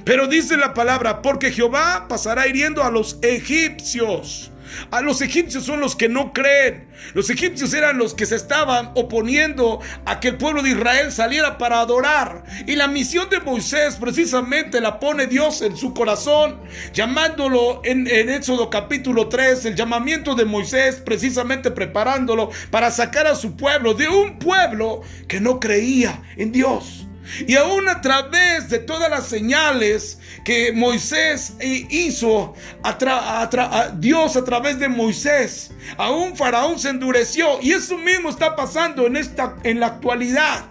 Pero 0.05 0.27
dice 0.27 0.57
la 0.57 0.75
palabra, 0.75 1.23
porque 1.23 1.53
Jehová 1.53 2.07
pasará 2.09 2.47
hiriendo 2.47 2.83
a 2.83 2.91
los 2.91 3.19
egipcios. 3.23 4.51
A 4.91 5.01
los 5.01 5.21
egipcios 5.21 5.65
son 5.65 5.81
los 5.81 5.97
que 5.97 6.09
no 6.09 6.33
creen. 6.33 6.89
Los 7.15 7.31
egipcios 7.31 7.73
eran 7.75 7.99
los 7.99 8.15
que 8.15 8.27
se 8.27 8.37
estaban 8.37 8.93
oponiendo 8.95 9.81
a 10.05 10.21
que 10.21 10.29
el 10.29 10.37
pueblo 10.37 10.63
de 10.63 10.71
Israel 10.71 11.13
saliera 11.13 11.59
para 11.59 11.81
adorar. 11.81 12.45
Y 12.67 12.77
la 12.77 12.89
misión 12.89 13.29
de 13.31 13.41
Moisés 13.41 13.97
precisamente 14.01 14.81
la 14.81 15.01
pone 15.01 15.27
Dios 15.27 15.63
en 15.63 15.77
su 15.77 15.95
corazón, 15.95 16.61
llamándolo 16.93 17.81
en, 17.85 18.09
Éxodo 18.09 18.71
capítulo 18.71 19.29
3, 19.29 19.65
el 19.67 19.75
llamamiento 19.77 20.35
de 20.35 20.45
Moisés 20.45 20.97
precisamente 20.97 21.71
preparándolo 21.71 22.51
para 22.71 22.91
sacar 22.91 23.27
a 23.27 23.35
su 23.35 23.57
pueblo 23.57 23.95
de 23.95 24.09
un 24.09 24.39
pueblo 24.39 25.03
que 25.29 25.41
no 25.41 25.59
creía 25.61 26.23
en 26.37 26.53
Dios. 26.53 27.07
Y 27.47 27.57
aún 27.57 27.89
a 27.89 28.01
través 28.01 28.69
de 28.69 28.79
todas 28.79 29.11
las 29.11 29.27
señales 29.27 30.19
que 30.45 30.73
Moisés 30.73 31.55
hizo, 31.61 32.55
a 32.83 33.91
Dios 33.97 34.37
a 34.37 34.45
través 34.45 34.79
de 34.79 34.89
Moisés, 34.89 35.71
aún 35.97 36.37
Faraón 36.37 36.79
se 36.79 36.91
endureció. 36.91 37.61
Y 37.63 37.73
eso 37.73 37.97
mismo 37.99 38.31
está 38.31 38.57
pasando 38.57 39.07
en, 39.07 39.17
esta, 39.17 39.57
en 39.65 39.81
la 39.81 39.87
actualidad. 39.87 40.65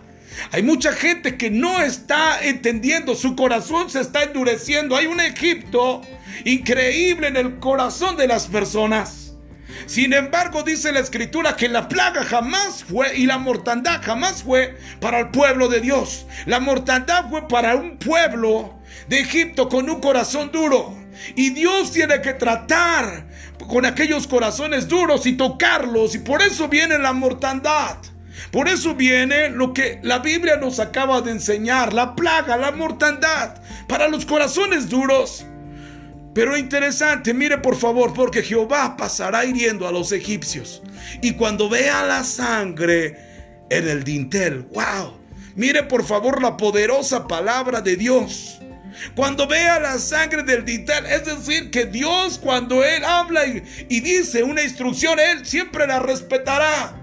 Hay 0.52 0.64
mucha 0.64 0.94
gente 0.94 1.38
que 1.38 1.50
no 1.50 1.82
está 1.82 2.44
entendiendo, 2.44 3.16
su 3.16 3.36
corazón 3.36 3.90
se 3.90 4.02
está 4.02 4.24
endureciendo. 4.24 4.96
Hay 4.96 5.08
un 5.08 5.20
Egipto 5.20 6.02
increíble 6.46 7.28
en 7.28 7.38
el 7.38 7.60
corazón 7.60 8.16
de 8.16 8.28
las 8.28 8.48
personas. 8.48 9.29
Sin 9.86 10.14
embargo, 10.14 10.64
dice 10.64 10.92
la 10.92 11.00
escritura 11.00 11.56
que 11.56 11.70
la 11.70 11.88
plaga 11.88 12.24
jamás 12.24 12.84
fue 12.84 13.18
y 13.18 13.26
la 13.26 13.38
mortandad 13.38 14.02
jamás 14.04 14.44
fue 14.44 14.78
para 15.00 15.20
el 15.20 15.30
pueblo 15.30 15.68
de 15.68 15.82
Dios. 15.82 16.26
La 16.46 16.60
mortandad 16.60 17.30
fue 17.30 17.48
para 17.48 17.76
un 17.76 17.98
pueblo 17.98 18.80
de 19.08 19.20
Egipto 19.20 19.70
con 19.70 19.90
un 19.90 20.02
corazón 20.02 20.52
duro. 20.52 20.98
Y 21.36 21.50
Dios 21.52 21.92
tiene 21.92 22.22
que 22.22 22.34
tratar 22.34 23.28
con 23.68 23.86
aquellos 23.86 24.28
corazones 24.28 24.88
duros 24.88 25.26
y 25.26 25.34
tocarlos. 25.34 26.16
Y 26.16 26.20
por 26.20 26.42
eso 26.42 26.68
viene 26.68 26.98
la 26.98 27.14
mortandad. 27.14 27.98
Por 28.52 28.68
eso 28.68 28.96
viene 28.96 29.50
lo 29.50 29.74
que 29.74 30.00
la 30.02 30.20
Biblia 30.20 30.56
nos 30.56 30.80
acaba 30.80 31.22
de 31.22 31.32
enseñar, 31.32 31.94
la 31.94 32.16
plaga, 32.16 32.58
la 32.58 32.72
mortandad, 32.72 33.62
para 33.88 34.08
los 34.08 34.26
corazones 34.26 34.90
duros. 34.90 35.46
Pero 36.34 36.58
interesante, 36.58 37.34
mire 37.34 37.58
por 37.58 37.76
favor, 37.76 38.14
porque 38.14 38.44
Jehová 38.44 38.96
pasará 38.96 39.46
hiriendo 39.46 39.88
a 39.88 39.92
los 39.92 40.12
egipcios. 40.12 40.82
Y 41.22 41.34
cuando 41.34 41.70
vea 41.70 42.06
la 42.06 42.24
sangre 42.24 43.18
en 43.70 43.88
el 43.88 44.04
dintel, 44.04 44.68
wow, 44.74 45.18
mire 45.56 45.84
por 45.84 46.06
favor 46.06 46.42
la 46.42 46.56
poderosa 46.56 47.28
palabra 47.28 47.82
de 47.82 47.96
Dios. 47.96 48.60
Cuando 49.16 49.48
vea 49.48 49.80
la 49.80 49.98
sangre 49.98 50.44
del 50.44 50.66
dintel, 50.66 51.06
es 51.06 51.26
decir, 51.26 51.72
que 51.72 51.86
Dios 51.86 52.38
cuando 52.38 52.84
Él 52.84 53.04
habla 53.04 53.46
y, 53.46 54.00
dice 54.00 54.44
una 54.44 54.62
instrucción, 54.64 55.20
Él 55.20 55.46
siempre 55.46 55.88
la 55.88 56.00
respetará. 56.00 56.96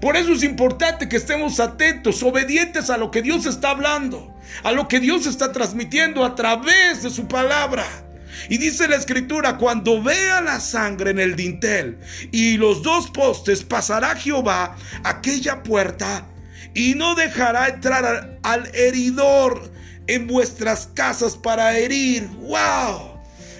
Por 0.00 0.16
eso 0.16 0.32
es 0.32 0.42
importante 0.42 1.08
que 1.08 1.16
estemos 1.16 1.60
atentos, 1.60 2.22
obedientes 2.22 2.88
a 2.88 2.96
lo 2.96 3.10
que 3.10 3.22
Dios 3.22 3.46
está 3.46 3.70
hablando. 3.70 4.34
a 4.64 4.72
lo 4.72 4.88
que 4.88 4.98
Dios 4.98 5.26
está 5.26 5.52
transmitiendo 5.52 6.24
a 6.24 6.34
través 6.34 7.04
de 7.04 7.10
su 7.10 7.28
palabra. 7.28 7.84
Y 8.48 8.58
dice 8.58 8.88
la 8.88 8.96
escritura, 8.96 9.58
cuando 9.58 10.02
vea 10.02 10.40
la 10.40 10.60
sangre 10.60 11.10
en 11.10 11.18
el 11.18 11.36
dintel 11.36 11.98
y 12.32 12.56
los 12.56 12.82
dos 12.82 13.10
postes, 13.10 13.64
pasará 13.64 14.16
Jehová 14.16 14.76
aquella 15.04 15.62
puerta 15.62 16.26
y 16.74 16.94
no 16.94 17.14
dejará 17.14 17.68
entrar 17.68 18.38
al 18.42 18.74
heridor 18.74 19.70
en 20.06 20.26
vuestras 20.26 20.88
casas 20.94 21.36
para 21.36 21.76
herir. 21.78 22.26
¡Wow! 22.38 23.10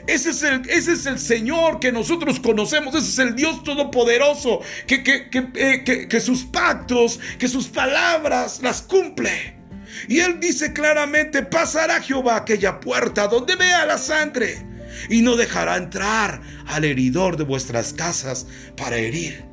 Ese 0.07 0.31
es, 0.31 0.43
el, 0.43 0.69
ese 0.69 0.93
es 0.95 1.07
el 1.07 1.19
Señor 1.19 1.79
que 1.79 1.93
nosotros 1.93 2.41
conocemos, 2.41 2.95
ese 2.95 3.09
es 3.09 3.19
el 3.19 3.37
Dios 3.37 3.63
Todopoderoso, 3.63 4.61
que, 4.87 5.05
que, 5.05 5.29
eh, 5.55 6.09
que, 6.09 6.21
sus 6.21 6.45
pactos, 6.45 7.21
que 7.39 7.47
sus 7.47 7.69
palabras 7.69 8.61
las 8.63 8.83
cumple. 8.83 9.60
Y 10.09 10.21
Él 10.21 10.41
dice 10.41 10.73
claramente, 10.73 11.43
pasará 11.43 12.01
Jehová 12.01 12.37
aquella 12.37 12.81
puerta 12.81 13.29
donde 13.29 13.57
vea 13.57 13.87
la 13.87 13.99
sangre 13.99 14.67
y 15.09 15.23
no 15.23 15.37
dejará 15.37 15.77
entrar 15.77 16.41
al 16.67 16.85
heridor 16.85 17.37
de 17.37 17.45
vuestras 17.45 17.93
casas 17.93 18.47
para 18.77 18.97
herir. 18.97 19.45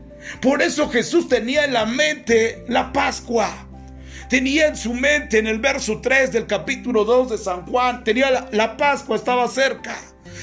Por 0.41 0.61
eso 0.61 0.89
Jesús 0.89 1.29
tenía 1.29 1.65
en 1.65 1.73
la 1.73 1.85
mente 1.85 2.63
la 2.67 2.91
Pascua. 2.91 3.67
Tenía 4.29 4.67
en 4.67 4.75
su 4.75 4.93
mente 4.93 5.37
en 5.37 5.47
el 5.47 5.59
verso 5.59 6.01
3 6.01 6.33
del 6.33 6.47
capítulo 6.47 7.05
2 7.05 7.29
de 7.31 7.37
San 7.37 7.65
Juan, 7.65 8.03
tenía 8.03 8.49
la, 8.51 8.75
Pascua, 8.75 9.15
estaba 9.15 9.47
cerca. 9.47 9.97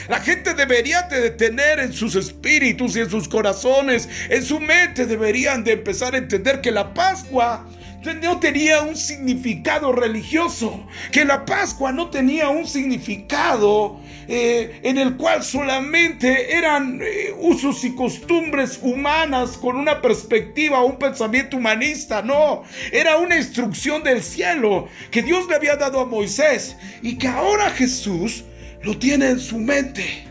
La 0.08 0.20
gente 0.20 0.54
debería 0.54 1.02
de 1.02 1.30
tener 1.30 1.78
en 1.78 1.92
sus 1.92 2.14
espíritus 2.14 2.96
y 2.96 3.00
en 3.00 3.10
sus 3.10 3.28
corazones, 3.28 4.08
en 4.30 4.42
su 4.42 4.58
mente 4.58 5.04
deberían 5.04 5.64
de 5.64 5.72
empezar 5.72 6.14
a 6.14 6.18
entender 6.18 6.62
que 6.62 6.70
la 6.70 6.94
Pascua 6.94 7.68
no 8.12 8.38
tenía 8.38 8.82
un 8.82 8.96
significado 8.96 9.92
religioso, 9.92 10.86
que 11.10 11.24
la 11.24 11.44
Pascua 11.46 11.92
no 11.92 12.10
tenía 12.10 12.50
un 12.50 12.66
significado 12.66 13.98
eh, 14.28 14.80
en 14.82 14.98
el 14.98 15.16
cual 15.16 15.42
solamente 15.42 16.54
eran 16.56 17.00
eh, 17.02 17.34
usos 17.38 17.84
y 17.84 17.94
costumbres 17.94 18.78
humanas 18.82 19.56
con 19.56 19.76
una 19.76 20.02
perspectiva, 20.02 20.84
un 20.84 20.98
pensamiento 20.98 21.56
humanista, 21.56 22.20
no, 22.20 22.64
era 22.92 23.16
una 23.16 23.36
instrucción 23.36 24.02
del 24.02 24.22
cielo 24.22 24.88
que 25.10 25.22
Dios 25.22 25.46
le 25.48 25.56
había 25.56 25.76
dado 25.76 26.00
a 26.00 26.04
Moisés 26.04 26.76
y 27.00 27.16
que 27.16 27.28
ahora 27.28 27.70
Jesús 27.70 28.44
lo 28.82 28.98
tiene 28.98 29.30
en 29.30 29.40
su 29.40 29.58
mente. 29.58 30.24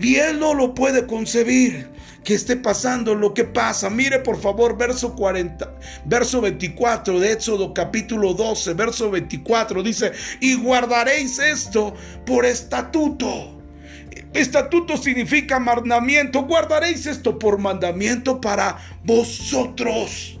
Y 0.00 0.16
él 0.16 0.40
no 0.40 0.54
lo 0.54 0.74
puede 0.74 1.06
concebir 1.06 1.93
que 2.24 2.34
esté 2.34 2.56
pasando 2.56 3.14
lo 3.14 3.34
que 3.34 3.44
pasa. 3.44 3.90
Mire 3.90 4.18
por 4.20 4.40
favor 4.40 4.76
verso 4.76 5.14
40, 5.14 5.74
verso 6.06 6.40
24 6.40 7.20
de 7.20 7.32
Éxodo 7.32 7.74
capítulo 7.74 8.34
12, 8.34 8.74
verso 8.74 9.10
24 9.10 9.82
dice, 9.82 10.12
"Y 10.40 10.54
guardaréis 10.56 11.38
esto 11.38 11.94
por 12.24 12.44
estatuto." 12.46 13.60
Estatuto 14.32 14.96
significa 14.96 15.60
mandamiento. 15.60 16.42
Guardaréis 16.42 17.06
esto 17.06 17.38
por 17.38 17.58
mandamiento 17.58 18.40
para 18.40 18.78
vosotros. 19.04 20.40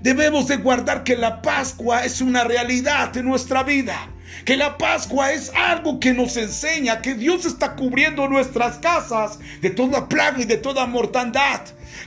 Debemos 0.00 0.48
de 0.48 0.56
guardar 0.56 1.04
que 1.04 1.14
la 1.14 1.40
Pascua 1.40 2.04
es 2.04 2.20
una 2.20 2.42
realidad 2.42 3.16
en 3.16 3.26
nuestra 3.26 3.62
vida 3.62 4.11
que 4.44 4.56
la 4.56 4.78
Pascua 4.78 5.32
es 5.32 5.52
algo 5.54 6.00
que 6.00 6.12
nos 6.12 6.36
enseña 6.36 7.00
que 7.00 7.14
Dios 7.14 7.44
está 7.44 7.76
cubriendo 7.76 8.28
nuestras 8.28 8.78
casas 8.78 9.38
de 9.60 9.70
toda 9.70 10.08
plaga 10.08 10.40
y 10.40 10.44
de 10.44 10.56
toda 10.56 10.86
mortandad. 10.86 11.60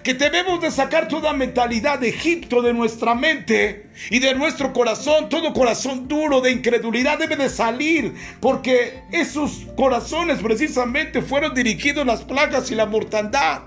Que 0.04 0.14
debemos 0.14 0.62
de 0.62 0.72
sacar 0.72 1.08
toda 1.08 1.34
mentalidad 1.34 2.00
de 2.00 2.10
Egipto 2.10 2.62
de 2.62 2.74
nuestra 2.74 3.16
mente 3.16 3.88
y 4.10 4.20
de 4.20 4.36
nuestro 4.36 4.74
corazón. 4.74 5.30
Todo 5.30 5.54
corazón 5.54 6.08
duro 6.08 6.42
de 6.42 6.52
incredulidad 6.52 7.20
debe 7.20 7.36
de 7.36 7.50
salir 7.50 8.14
porque 8.40 9.04
esos 9.12 9.66
corazones 9.78 10.40
precisamente 10.40 11.22
fueron 11.22 11.54
dirigidos 11.54 12.06
las 12.06 12.24
plagas 12.24 12.72
y 12.72 12.76
la 12.76 12.86
mortandad. 12.86 13.62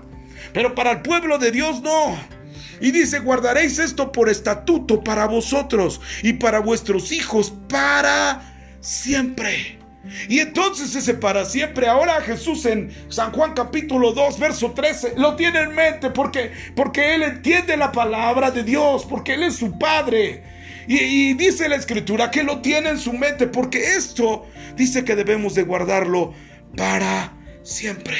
Pero 0.53 0.75
para 0.75 0.91
el 0.91 1.01
pueblo 1.01 1.37
de 1.37 1.51
Dios 1.51 1.81
no. 1.81 2.38
Y 2.81 2.91
dice, 2.91 3.19
guardaréis 3.19 3.79
esto 3.79 4.11
por 4.11 4.29
estatuto 4.29 5.03
para 5.03 5.25
vosotros 5.25 5.99
y 6.23 6.33
para 6.33 6.59
vuestros 6.59 7.11
hijos 7.11 7.53
para 7.67 8.41
siempre. 8.81 9.79
Y 10.27 10.39
entonces 10.39 10.95
ese 10.95 11.13
para 11.13 11.45
siempre, 11.45 11.87
ahora 11.87 12.21
Jesús 12.21 12.65
en 12.65 12.89
San 13.09 13.31
Juan 13.31 13.53
capítulo 13.53 14.13
2, 14.13 14.39
verso 14.39 14.71
13, 14.71 15.15
lo 15.17 15.35
tiene 15.35 15.59
en 15.59 15.75
mente 15.75 16.09
porque, 16.09 16.51
porque 16.75 17.15
Él 17.15 17.23
entiende 17.23 17.75
la 17.75 17.91
palabra 17.91 18.49
de 18.49 18.63
Dios, 18.63 19.05
porque 19.05 19.33
Él 19.33 19.43
es 19.43 19.55
su 19.55 19.77
Padre. 19.77 20.43
Y, 20.87 21.33
dice 21.35 21.69
la 21.69 21.75
escritura 21.75 22.31
que 22.31 22.41
lo 22.41 22.61
tiene 22.61 22.89
en 22.89 22.97
su 22.97 23.13
mente, 23.13 23.45
porque 23.45 23.95
esto 23.95 24.47
dice 24.75 25.03
que 25.03 25.15
debemos 25.15 25.53
de 25.53 25.61
guardarlo 25.61 26.33
para 26.75 27.31
siempre. 27.61 28.17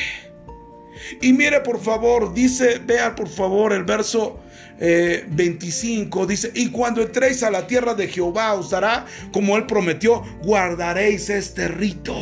Y 1.22 1.34
mire 1.34 1.62
por 1.62 1.82
favor, 1.82 2.34
dice, 2.34 2.80
vea 2.86 3.16
por 3.16 3.28
favor 3.28 3.74
el 3.74 3.86
verso 3.86 4.40
25 4.80 6.24
eh, 6.24 6.28
dice, 6.28 6.52
y 6.56 6.70
cuando 6.70 7.02
entréis 7.02 7.44
a 7.44 7.52
la 7.52 7.68
tierra 7.68 7.94
de 7.94 8.08
Jehová 8.08 8.54
os 8.54 8.70
dará 8.70 9.06
como 9.32 9.58
él 9.58 9.66
prometió, 9.66 10.24
guardaréis 10.44 11.30
este 11.30 11.68
rito. 11.68 12.16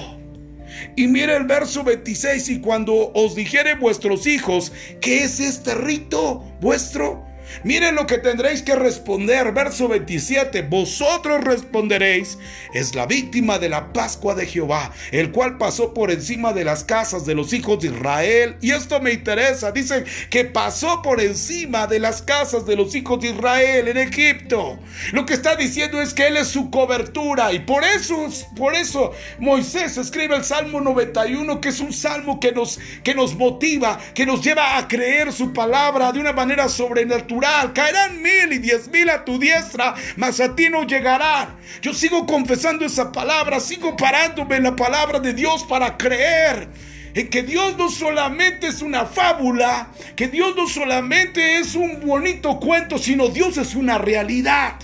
Y 0.96 1.08
mire 1.08 1.36
el 1.36 1.46
verso 1.46 1.84
26, 1.84 2.50
y 2.50 2.62
cuando 2.62 3.12
os 3.14 3.36
dijere 3.36 3.76
vuestros 3.76 4.26
hijos, 4.28 4.72
¿qué 5.02 5.24
es 5.24 5.40
este 5.40 5.76
rito 5.76 6.44
vuestro? 6.62 7.27
Miren 7.64 7.96
lo 7.96 8.06
que 8.08 8.18
tendréis 8.18 8.62
que 8.62 8.76
responder. 8.76 9.52
Verso 9.54 9.88
27. 9.88 10.64
Vosotros 10.64 11.44
responderéis, 11.44 12.38
es 12.74 12.96
la 12.96 13.06
víctima 13.06 13.60
de 13.60 13.70
la 13.70 13.94
Pascua 13.94 14.36
de 14.36 14.46
Jehová, 14.46 14.92
el 15.12 15.32
cual 15.32 15.58
pasó 15.58 15.94
por 15.94 16.12
encima 16.12 16.54
de 16.54 16.64
las 16.64 16.84
casas 16.84 17.26
de 17.26 17.36
los 17.36 17.54
hijos 17.54 17.80
de 17.80 17.88
Israel. 17.88 18.58
Y 18.62 18.72
esto 18.72 19.00
me 19.00 19.14
interesa. 19.14 19.72
Dicen 19.72 20.06
que 20.30 20.46
pasó 20.46 21.02
por 21.02 21.22
encima 21.22 21.88
de 21.88 22.00
las 22.00 22.22
casas 22.22 22.66
de 22.66 22.76
los 22.76 22.94
hijos 22.96 23.22
de 23.22 23.30
Israel 23.30 23.88
en 23.88 23.98
Egipto. 23.98 24.80
Lo 25.14 25.26
que 25.26 25.34
está 25.34 25.56
diciendo 25.56 26.02
es 26.02 26.14
que 26.14 26.28
Él 26.28 26.38
es 26.38 26.50
su 26.50 26.70
cobertura. 26.70 27.54
Y 27.54 27.60
por 27.60 27.84
eso, 27.84 28.28
por 28.56 28.76
eso 28.76 29.14
Moisés 29.40 29.98
escribe 29.98 30.36
el 30.36 30.44
Salmo 30.44 30.82
91, 30.82 31.62
que 31.62 31.70
es 31.70 31.80
un 31.80 31.94
salmo 31.94 32.40
que 32.40 32.52
nos, 32.52 32.80
que 33.04 33.16
nos 33.16 33.36
motiva, 33.36 34.00
que 34.14 34.26
nos 34.26 34.44
lleva 34.44 34.78
a 34.78 34.88
creer 34.88 35.32
su 35.32 35.54
palabra 35.54 36.12
de 36.12 36.20
una 36.20 36.34
manera 36.34 36.68
sobrenatural 36.70 37.37
Caerán 37.74 38.22
mil 38.22 38.54
y 38.54 38.60
diez 38.60 38.90
mil 38.90 39.10
a 39.10 39.24
tu 39.24 39.40
diestra, 39.40 39.96
mas 40.16 40.40
a 40.40 40.56
ti 40.56 40.70
no 40.70 40.84
llegarán. 40.84 41.58
Yo 41.82 41.94
sigo 41.94 42.26
confesando 42.26 42.86
esa 42.86 43.12
palabra, 43.12 43.60
sigo 43.60 43.96
parándome 43.96 44.58
en 44.58 44.64
la 44.64 44.76
palabra 44.76 45.20
de 45.20 45.34
Dios 45.34 45.64
para 45.64 45.98
creer 45.98 46.70
en 47.14 47.30
que 47.30 47.42
Dios 47.42 47.76
no 47.78 47.90
solamente 47.90 48.68
es 48.68 48.82
una 48.82 49.06
fábula, 49.06 49.90
que 50.16 50.28
Dios 50.28 50.56
no 50.56 50.68
solamente 50.68 51.58
es 51.58 51.74
un 51.74 52.00
bonito 52.06 52.60
cuento, 52.60 52.98
sino 53.00 53.30
Dios 53.30 53.58
es 53.58 53.74
una 53.74 53.98
realidad. 53.98 54.76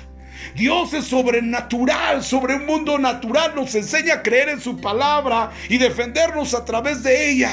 Dios 0.55 0.93
es 0.93 1.05
sobrenatural, 1.05 2.23
sobre 2.23 2.55
un 2.55 2.65
mundo 2.65 2.97
natural, 2.97 3.53
nos 3.55 3.73
enseña 3.75 4.15
a 4.15 4.23
creer 4.23 4.49
en 4.49 4.61
su 4.61 4.79
palabra 4.79 5.51
y 5.69 5.77
defendernos 5.77 6.53
a 6.53 6.65
través 6.65 7.03
de 7.03 7.31
ella. 7.31 7.51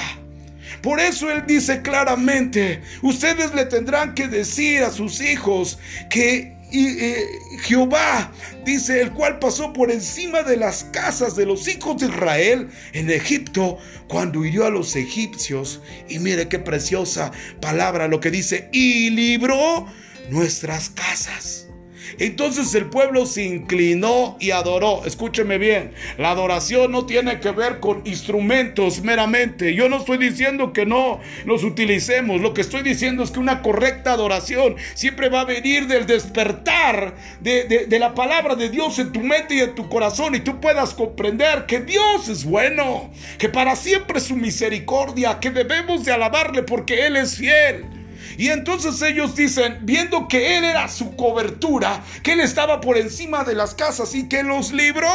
Por 0.83 1.01
eso 1.01 1.31
Él 1.31 1.45
dice 1.47 1.83
claramente, 1.83 2.83
ustedes 3.03 3.55
le 3.55 3.67
tendrán 3.67 4.15
que 4.15 4.29
decir 4.29 4.83
a 4.83 4.91
sus 4.91 5.21
hijos 5.21 5.79
que 6.09 6.61
eh, 6.73 7.41
Jehová, 7.63 8.33
dice, 8.65 9.01
el 9.01 9.11
cual 9.13 9.39
pasó 9.39 9.73
por 9.73 9.91
encima 9.91 10.43
de 10.43 10.57
las 10.57 10.85
casas 10.85 11.35
de 11.35 11.45
los 11.47 11.67
hijos 11.67 12.01
de 12.01 12.07
Israel 12.07 12.69
en 12.93 13.11
Egipto 13.11 13.79
cuando 14.09 14.45
hirió 14.45 14.67
a 14.67 14.71
los 14.71 14.95
egipcios. 14.95 15.81
Y 16.09 16.19
mire 16.21 16.49
qué 16.49 16.59
preciosa 16.59 17.33
palabra 17.61 18.09
lo 18.09 18.21
que 18.21 18.31
dice, 18.31 18.69
y 18.73 19.11
libró 19.11 19.87
nuestras 20.31 20.91
casas. 20.91 21.70
Entonces 22.19 22.75
el 22.75 22.87
pueblo 22.87 23.27
se 23.27 23.45
inclinó 23.45 24.37
y 24.41 24.51
adoró. 24.51 25.03
Escúcheme 25.05 25.59
bien, 25.59 25.93
la 26.19 26.31
adoración 26.31 26.93
no 26.93 27.07
tiene 27.07 27.41
que 27.41 27.51
ver 27.51 27.81
con 27.81 28.03
instrumentos 28.05 29.03
meramente. 29.03 29.75
Yo 29.75 29.89
no 29.89 29.99
estoy 29.99 30.19
diciendo 30.19 30.73
que 30.73 30.87
no 30.87 31.21
los 31.45 31.65
utilicemos. 31.65 32.41
Lo 32.41 32.55
que 32.55 32.61
estoy 32.61 32.83
diciendo 32.83 33.23
es 33.23 33.31
que 33.31 33.41
una 33.41 33.63
correcta 33.63 34.13
adoración 34.13 34.77
siempre 34.95 35.29
va 35.29 35.43
a 35.43 35.45
venir 35.45 35.87
del 35.87 36.07
despertar 36.07 37.15
de, 37.41 37.99
la 37.99 38.15
palabra 38.15 38.55
de 38.55 38.69
Dios 38.69 38.99
en 38.99 39.13
tu 39.13 39.21
mente 39.21 39.55
y 39.55 39.61
en 39.61 39.75
tu 39.75 39.89
corazón 39.89 40.35
y 40.35 40.41
tú 40.41 40.61
puedas 40.61 40.95
comprender 40.95 41.67
que 41.67 41.81
Dios 41.81 42.29
es 42.29 42.45
bueno, 42.45 43.11
que 43.39 43.49
para 43.49 43.77
siempre 43.77 44.21
su 44.21 44.37
misericordia, 44.37 45.39
que 45.41 45.51
debemos 45.51 46.05
de 46.05 46.13
alabarle 46.13 46.63
porque 46.63 47.07
Él 47.07 47.17
es 47.17 47.37
fiel. 47.37 48.00
Y 48.41 48.49
entonces 48.49 49.03
ellos 49.03 49.37
dicen, 49.37 49.81
viendo 49.83 50.27
que 50.27 50.57
Él 50.57 50.65
era 50.65 50.89
su 50.89 51.15
cobertura, 51.15 52.03
que 52.23 52.33
Él 52.33 52.41
estaba 52.41 52.81
por 52.81 52.97
encima 52.97 53.45
de 53.45 53.55
las 53.55 53.75
casas 53.75 54.15
y 54.15 54.31
que 54.31 54.43
los 54.43 54.73
libró 54.73 55.07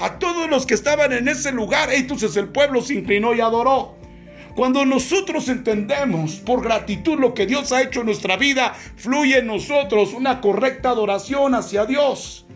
a 0.00 0.18
todos 0.18 0.50
los 0.50 0.66
que 0.66 0.74
estaban 0.74 1.12
en 1.12 1.28
ese 1.28 1.52
lugar. 1.52 1.92
Entonces 1.92 2.36
el 2.36 2.48
pueblo 2.48 2.82
se 2.82 2.94
inclinó 2.94 3.36
y 3.36 3.40
adoró. 3.40 3.94
Cuando 4.56 4.84
nosotros 4.84 5.48
entendemos 5.48 6.40
por 6.40 6.64
gratitud 6.64 7.20
lo 7.20 7.34
que 7.34 7.46
Dios 7.46 7.70
ha 7.70 7.82
hecho 7.82 8.00
en 8.00 8.06
nuestra 8.06 8.36
vida, 8.36 8.74
fluye 8.96 9.38
en 9.38 9.46
nosotros 9.46 10.12
una 10.12 10.40
correcta 10.40 10.90
adoración 10.90 11.54
hacia 11.54 11.86
Dios. 11.86 12.46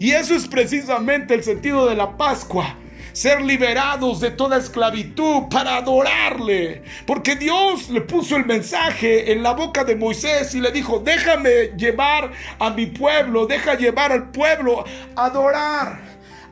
Y 0.00 0.10
eso 0.10 0.34
es 0.34 0.48
precisamente 0.48 1.34
el 1.34 1.44
sentido 1.44 1.86
de 1.86 1.94
la 1.94 2.16
Pascua 2.16 2.76
ser 3.12 3.40
liberados 3.42 4.20
de 4.20 4.30
toda 4.30 4.58
esclavitud 4.58 5.48
para 5.50 5.76
adorarle. 5.76 6.82
Porque 7.06 7.36
Dios 7.36 7.88
le 7.90 8.00
puso 8.02 8.36
el 8.36 8.46
mensaje 8.46 9.32
en 9.32 9.42
la 9.42 9.52
boca 9.52 9.84
de 9.84 9.96
Moisés 9.96 10.54
y 10.54 10.60
le 10.60 10.70
dijo, 10.70 10.98
déjame 11.00 11.72
llevar 11.76 12.30
a 12.58 12.70
mi 12.70 12.86
pueblo, 12.86 13.46
deja 13.46 13.74
llevar 13.74 14.12
al 14.12 14.30
pueblo 14.30 14.84
a 15.16 15.26
adorar 15.26 16.00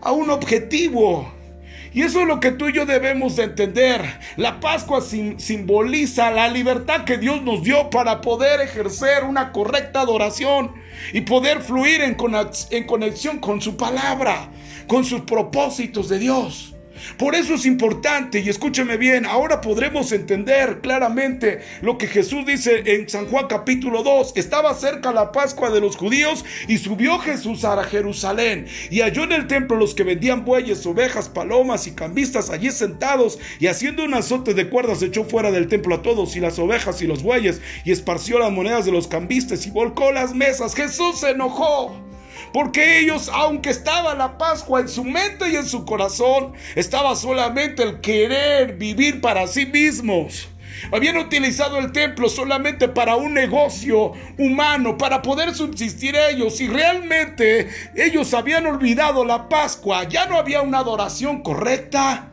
a 0.01 0.13
un 0.13 0.31
objetivo. 0.31 1.38
Y 1.93 2.03
eso 2.03 2.21
es 2.21 2.27
lo 2.27 2.41
que 2.41 2.53
tú 2.53 2.69
y 2.69 2.73
yo 2.73 2.87
debemos 2.87 3.37
de 3.37 3.45
entender. 3.45 4.03
La 4.37 4.61
Pascua 4.61 5.01
simboliza 5.01 6.31
la 6.31 6.49
libertad 6.49 7.05
que 7.05 7.19
Dios 7.19 7.43
nos 7.43 7.63
dio 7.63 7.91
para 7.91 8.21
poder 8.21 8.61
ejercer 8.61 9.25
una 9.25 9.53
correcta 9.53 10.01
adoración 10.01 10.73
y 11.13 11.23
poder 11.23 11.61
fluir 11.61 12.03
en 12.03 12.15
conexión 12.87 13.39
con 13.39 13.61
su 13.61 13.77
palabra, 13.77 14.51
con 14.87 15.05
sus 15.05 15.23
propósitos 15.23 16.09
de 16.09 16.19
Dios. 16.19 16.78
Por 17.17 17.35
eso 17.35 17.55
es 17.55 17.67
importante, 17.67 18.41
y 18.41 18.49
escúcheme 18.49 18.97
bien, 18.97 19.27
ahora 19.27 19.61
podremos 19.61 20.13
entender 20.13 20.81
claramente 20.81 21.61
lo 21.83 21.99
que 21.99 22.07
Jesús 22.07 22.45
dice 22.47 22.83
en 22.87 23.09
San 23.09 23.27
Juan 23.27 23.47
capítulo 23.49 24.03
2. 24.03 24.33
Estaba 24.37 24.75
cerca 24.75 25.13
la 25.13 25.33
Pascua 25.33 25.71
de 25.71 25.81
los 25.81 25.97
judíos 25.97 26.45
y 26.67 26.79
subió 26.79 27.19
Jesús 27.19 27.65
a 27.65 27.83
Jerusalén 27.85 28.67
y 28.91 29.01
halló 29.01 29.25
en 29.25 29.33
el 29.33 29.47
templo 29.47 29.77
los 29.77 29.95
que 29.95 30.05
vendían 30.05 30.45
bueyes, 30.45 30.85
ovejas, 30.87 31.29
palomas 31.29 31.87
y 31.87 31.93
cambistas 31.93 32.51
allí 32.51 32.71
sentados 32.71 33.39
y 33.59 33.67
haciendo 33.67 34.05
un 34.05 34.15
azote 34.15 34.55
de 34.55 34.69
cuerdas 34.69 35.03
echó 35.03 35.25
fuera 35.25 35.51
del 35.51 35.69
templo 35.69 35.95
a 35.95 36.03
todos 36.03 36.37
y 36.37 36.41
las 36.41 36.59
ovejas 36.59 37.01
y 37.03 37.07
los 37.07 37.23
bueyes 37.23 37.61
y 37.85 37.93
esparció 37.93 38.39
las 38.39 38.53
monedas 38.53 38.85
de 38.85 38.93
los 38.93 39.09
cambistas 39.09 39.67
y 39.67 39.71
volcó 39.71 40.13
las 40.13 40.35
mesas. 40.35 40.75
Jesús 40.75 41.21
se 41.21 41.31
enojó. 41.31 42.09
Porque 42.53 43.01
ellos, 43.01 43.31
aunque 43.33 43.71
estaba 43.71 44.15
la 44.15 44.39
Pascua 44.39 44.81
en 44.81 44.89
su 44.89 45.05
mente 45.05 45.51
y 45.51 45.57
en 45.57 45.67
su 45.67 45.85
corazón, 45.85 46.53
estaba 46.75 47.15
solamente 47.17 47.83
el 47.83 48.01
querer 48.01 48.75
vivir 48.77 49.21
para 49.21 49.47
sí 49.47 49.67
mismos. 49.67 50.49
Habían 50.93 51.17
utilizado 51.17 51.79
el 51.79 51.93
templo 51.93 52.29
solamente 52.29 52.89
para 52.89 53.17
un 53.17 53.35
negocio 53.35 54.13
humano, 54.39 54.97
para 54.97 55.23
poder 55.23 55.55
subsistir 55.55 56.15
ellos. 56.17 56.61
Y 56.61 56.69
realmente 56.69 57.69
ellos 57.95 58.33
habían 58.35 58.67
olvidado 58.67 59.25
la 59.25 59.49
Pascua. 59.49 60.05
Ya 60.05 60.27
no 60.27 60.37
había 60.37 60.63
una 60.63 60.79
adoración 60.79 61.43
correcta. 61.43 62.31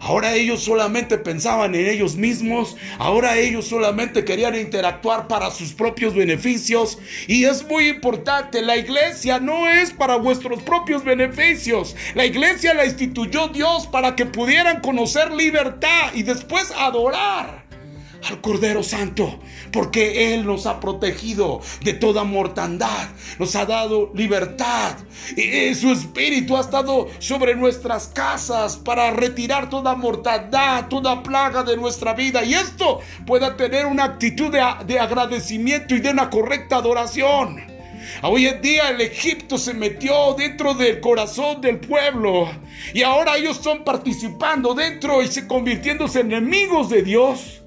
Ahora 0.00 0.34
ellos 0.34 0.64
solamente 0.64 1.18
pensaban 1.18 1.74
en 1.74 1.86
ellos 1.86 2.16
mismos, 2.16 2.76
ahora 2.98 3.36
ellos 3.36 3.66
solamente 3.66 4.24
querían 4.24 4.56
interactuar 4.56 5.28
para 5.28 5.50
sus 5.50 5.74
propios 5.74 6.14
beneficios. 6.14 6.98
Y 7.26 7.44
es 7.44 7.66
muy 7.68 7.88
importante, 7.88 8.62
la 8.62 8.78
iglesia 8.78 9.40
no 9.40 9.68
es 9.68 9.92
para 9.92 10.16
vuestros 10.16 10.62
propios 10.62 11.04
beneficios. 11.04 11.94
La 12.14 12.24
iglesia 12.24 12.72
la 12.72 12.86
instituyó 12.86 13.48
Dios 13.48 13.86
para 13.88 14.16
que 14.16 14.24
pudieran 14.24 14.80
conocer 14.80 15.32
libertad 15.32 16.14
y 16.14 16.22
después 16.22 16.72
adorar 16.78 17.59
al 18.28 18.40
Cordero 18.40 18.82
Santo, 18.82 19.38
porque 19.72 20.34
Él 20.34 20.46
nos 20.46 20.66
ha 20.66 20.80
protegido 20.80 21.60
de 21.82 21.94
toda 21.94 22.24
mortandad, 22.24 23.08
nos 23.38 23.54
ha 23.56 23.66
dado 23.66 24.10
libertad. 24.14 24.96
Y 25.36 25.74
su 25.74 25.92
Espíritu 25.92 26.56
ha 26.56 26.60
estado 26.60 27.08
sobre 27.18 27.54
nuestras 27.54 28.08
casas 28.08 28.76
para 28.76 29.10
retirar 29.10 29.70
toda 29.70 29.94
mortandad, 29.94 30.88
toda 30.88 31.22
plaga 31.22 31.62
de 31.62 31.76
nuestra 31.76 32.14
vida. 32.14 32.44
Y 32.44 32.54
esto 32.54 33.00
pueda 33.26 33.56
tener 33.56 33.86
una 33.86 34.04
actitud 34.04 34.50
de, 34.50 34.62
de 34.86 34.98
agradecimiento 34.98 35.94
y 35.94 36.00
de 36.00 36.10
una 36.10 36.30
correcta 36.30 36.76
adoración. 36.76 37.70
Hoy 38.22 38.46
en 38.46 38.60
día 38.60 38.90
el 38.90 39.00
Egipto 39.00 39.58
se 39.58 39.74
metió 39.74 40.34
dentro 40.34 40.74
del 40.74 41.00
corazón 41.00 41.60
del 41.60 41.78
pueblo 41.80 42.50
y 42.92 43.02
ahora 43.02 43.36
ellos 43.36 43.58
están 43.58 43.84
participando 43.84 44.74
dentro 44.74 45.22
y 45.22 45.28
se 45.28 45.46
convirtiéndose 45.46 46.20
en 46.20 46.32
enemigos 46.32 46.88
de 46.88 47.02
Dios. 47.02 47.59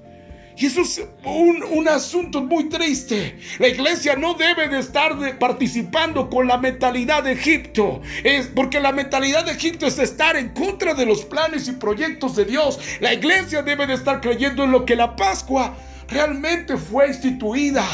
Y 0.56 0.66
eso 0.66 0.82
es 0.82 1.02
un, 1.24 1.88
asunto 1.88 2.40
muy 2.42 2.68
triste. 2.68 3.38
La 3.58 3.68
iglesia 3.68 4.14
no 4.14 4.34
debe 4.34 4.68
de 4.68 4.78
estar 4.78 5.12
participando 5.38 6.30
con 6.30 6.46
la 6.46 6.58
mentalidad 6.58 7.24
de 7.24 7.32
Egipto. 7.32 8.00
Es 8.22 8.46
porque 8.46 8.78
la 8.80 8.92
mentalidad 8.92 9.44
de 9.44 9.52
Egipto 9.52 9.86
es 9.86 9.98
estar 9.98 10.36
en 10.36 10.50
contra 10.50 10.94
de 10.94 11.06
los 11.06 11.24
planes 11.24 11.66
y 11.66 11.72
proyectos 11.72 12.36
de 12.36 12.44
Dios. 12.44 12.78
La 13.00 13.12
iglesia 13.12 13.62
debe 13.62 13.86
de 13.86 13.94
estar 13.94 14.20
creyendo 14.20 14.62
en 14.64 14.70
lo 14.70 14.84
que 14.84 14.94
la 14.94 15.16
Pascua 15.16 15.76
realmente 16.08 16.76
fue 16.76 17.08
instituida. 17.08 17.84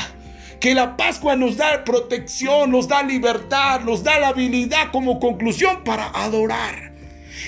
Que 0.60 0.74
la 0.74 0.98
Pascua 0.98 1.36
nos 1.36 1.56
da 1.56 1.82
protección, 1.84 2.70
nos 2.70 2.86
da 2.86 3.02
libertad, 3.02 3.80
nos 3.80 4.04
da 4.04 4.20
la 4.20 4.28
habilidad 4.28 4.90
como 4.92 5.18
conclusión 5.18 5.82
para 5.82 6.08
adorar. 6.10 6.92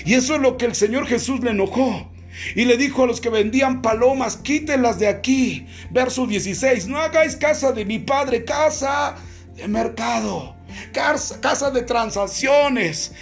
Y 0.05 0.15
eso 0.15 0.35
es 0.35 0.41
lo 0.41 0.57
que 0.57 0.65
el 0.65 0.73
Señor 0.73 1.05
Jesús 1.05 1.39
le 1.41 1.51
enojó. 1.51 2.12
Y 2.55 2.65
le 2.65 2.77
dijo 2.77 3.03
a 3.03 3.07
los 3.07 3.21
que 3.21 3.29
vendían 3.29 3.81
palomas, 3.81 4.37
quítenlas 4.37 4.99
de 4.99 5.07
aquí. 5.07 5.67
Verso 5.91 6.27
16, 6.27 6.87
no 6.87 6.99
hagáis 6.99 7.35
casa 7.35 7.71
de 7.71 7.85
mi 7.85 7.99
padre, 7.99 8.43
casa 8.45 9.15
de 9.55 9.67
mercado. 9.67 10.55
Casa, 10.91 11.71
de 11.71 11.83
transacciones, 11.83 13.13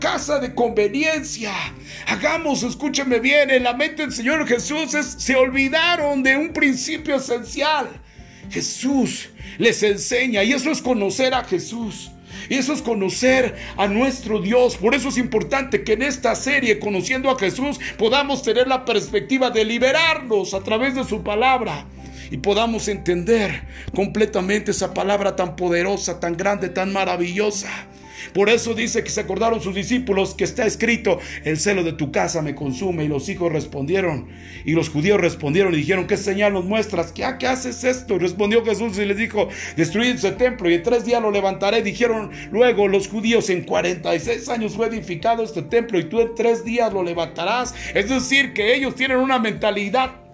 casa 0.00 0.38
de 0.38 0.54
conveniencia. 0.54 1.52
Hagamos, 2.06 2.62
escúcheme 2.62 3.18
bien, 3.18 3.50
en 3.50 3.64
la 3.64 3.74
mente 3.74 4.02
del 4.02 4.12
Señor 4.12 4.46
Jesús 4.46 4.92
se 4.92 5.36
olvidaron 5.36 6.22
de 6.22 6.36
un 6.36 6.52
principio 6.52 7.16
esencial. 7.16 7.88
Jesús 8.50 9.30
les 9.58 9.82
enseña 9.82 10.42
y 10.44 10.52
eso 10.52 10.70
es 10.70 10.80
conocer 10.80 11.34
a 11.34 11.44
Jesús. 11.44 12.10
Y 12.48 12.54
eso 12.54 12.72
es 12.72 12.82
conocer 12.82 13.54
a 13.76 13.86
nuestro 13.86 14.40
Dios. 14.40 14.76
Por 14.76 14.94
eso 14.94 15.08
es 15.08 15.18
importante 15.18 15.84
que 15.84 15.94
en 15.94 16.02
esta 16.02 16.34
serie, 16.34 16.78
conociendo 16.78 17.30
a 17.30 17.38
Jesús, 17.38 17.78
podamos 17.98 18.42
tener 18.42 18.68
la 18.68 18.84
perspectiva 18.84 19.50
de 19.50 19.64
liberarnos 19.64 20.54
a 20.54 20.60
través 20.60 20.94
de 20.94 21.04
su 21.04 21.22
palabra 21.22 21.86
y 22.30 22.38
podamos 22.38 22.88
entender 22.88 23.62
completamente 23.94 24.72
esa 24.72 24.92
palabra 24.94 25.36
tan 25.36 25.56
poderosa, 25.56 26.20
tan 26.20 26.36
grande, 26.36 26.68
tan 26.68 26.92
maravillosa. 26.92 27.68
Por 28.32 28.48
eso 28.48 28.74
dice 28.74 29.02
que 29.02 29.10
se 29.10 29.20
acordaron 29.20 29.60
sus 29.60 29.74
discípulos 29.74 30.34
que 30.34 30.44
está 30.44 30.66
escrito, 30.66 31.18
el 31.44 31.58
celo 31.58 31.84
de 31.84 31.92
tu 31.92 32.12
casa 32.12 32.42
me 32.42 32.54
consume. 32.54 33.04
Y 33.04 33.08
los 33.08 33.28
hijos 33.28 33.52
respondieron, 33.52 34.28
y 34.64 34.72
los 34.72 34.88
judíos 34.88 35.20
respondieron 35.20 35.74
y 35.74 35.78
dijeron, 35.78 36.06
¿qué 36.06 36.16
señal 36.16 36.52
nos 36.52 36.64
muestras? 36.64 37.12
¿Qué, 37.12 37.24
¿Qué 37.38 37.46
haces 37.46 37.84
esto? 37.84 38.18
Respondió 38.18 38.64
Jesús 38.64 38.98
y 38.98 39.04
les 39.04 39.16
dijo, 39.16 39.48
destruid 39.76 40.16
ese 40.16 40.32
templo 40.32 40.70
y 40.70 40.74
en 40.74 40.82
tres 40.82 41.04
días 41.04 41.22
lo 41.22 41.30
levantaré. 41.30 41.82
Dijeron 41.82 42.30
luego 42.50 42.88
los 42.88 43.08
judíos, 43.08 43.50
en 43.50 43.64
46 43.64 44.48
años 44.48 44.74
fue 44.74 44.86
edificado 44.86 45.42
este 45.42 45.62
templo 45.62 45.98
y 45.98 46.04
tú 46.04 46.20
en 46.20 46.34
tres 46.34 46.64
días 46.64 46.92
lo 46.92 47.02
levantarás. 47.02 47.74
Es 47.94 48.08
decir, 48.08 48.52
que 48.52 48.74
ellos 48.74 48.94
tienen 48.94 49.18
una 49.18 49.38
mentalidad 49.38 50.25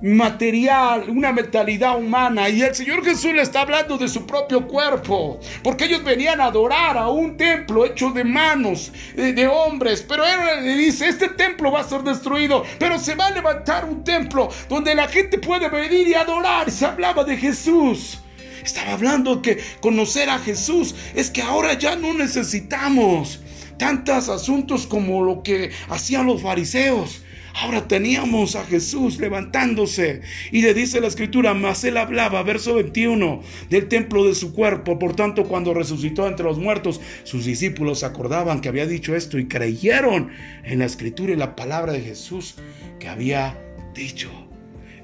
material, 0.00 1.10
una 1.10 1.32
mentalidad 1.32 1.98
humana. 1.98 2.48
Y 2.48 2.62
el 2.62 2.74
Señor 2.74 3.04
Jesús 3.04 3.32
le 3.34 3.42
está 3.42 3.62
hablando 3.62 3.98
de 3.98 4.08
su 4.08 4.26
propio 4.26 4.66
cuerpo, 4.66 5.40
porque 5.62 5.86
ellos 5.86 6.04
venían 6.04 6.40
a 6.40 6.46
adorar 6.46 6.96
a 6.96 7.08
un 7.08 7.36
templo 7.36 7.84
hecho 7.84 8.10
de 8.10 8.24
manos 8.24 8.92
de, 9.14 9.48
hombres. 9.48 10.04
Pero 10.08 10.24
él 10.24 10.64
le 10.64 10.76
dice, 10.76 11.08
este 11.08 11.28
templo 11.28 11.72
va 11.72 11.80
a 11.80 11.88
ser 11.88 12.02
destruido, 12.02 12.64
pero 12.78 12.98
se 12.98 13.14
va 13.14 13.26
a 13.26 13.30
levantar 13.30 13.84
un 13.84 14.04
templo 14.04 14.48
donde 14.68 14.94
la 14.94 15.08
gente 15.08 15.38
puede 15.38 15.68
venir 15.68 16.06
y 16.06 16.14
adorar. 16.14 16.70
Se 16.70 16.86
hablaba 16.86 17.24
de 17.24 17.36
Jesús. 17.36 18.20
Estaba 18.62 18.92
hablando 18.92 19.40
que 19.40 19.58
conocer 19.80 20.28
a 20.28 20.38
Jesús 20.38 20.94
es 21.14 21.30
que 21.30 21.40
ahora 21.40 21.74
ya 21.74 21.96
no 21.96 22.12
necesitamos 22.12 23.40
tantos 23.78 24.28
asuntos 24.28 24.86
como 24.86 25.22
lo 25.22 25.42
que 25.42 25.70
hacían 25.88 26.26
los 26.26 26.42
fariseos. 26.42 27.22
Ahora 27.54 27.88
teníamos 27.88 28.54
a 28.56 28.64
Jesús 28.64 29.18
levantándose 29.18 30.20
y 30.52 30.62
le 30.62 30.74
dice 30.74 31.00
la 31.00 31.08
escritura, 31.08 31.54
mas 31.54 31.82
él 31.84 31.96
hablaba, 31.96 32.42
verso 32.42 32.74
21, 32.74 33.42
del 33.68 33.88
templo 33.88 34.24
de 34.24 34.34
su 34.34 34.54
cuerpo. 34.54 34.98
Por 34.98 35.16
tanto, 35.16 35.44
cuando 35.44 35.74
resucitó 35.74 36.28
entre 36.28 36.44
los 36.44 36.58
muertos, 36.58 37.00
sus 37.24 37.44
discípulos 37.44 38.04
acordaban 38.04 38.60
que 38.60 38.68
había 38.68 38.86
dicho 38.86 39.16
esto 39.16 39.38
y 39.38 39.48
creyeron 39.48 40.30
en 40.64 40.78
la 40.78 40.84
escritura 40.84 41.32
y 41.32 41.36
la 41.36 41.56
palabra 41.56 41.92
de 41.92 42.00
Jesús 42.00 42.56
que 43.00 43.08
había 43.08 43.58
dicho. 43.94 44.30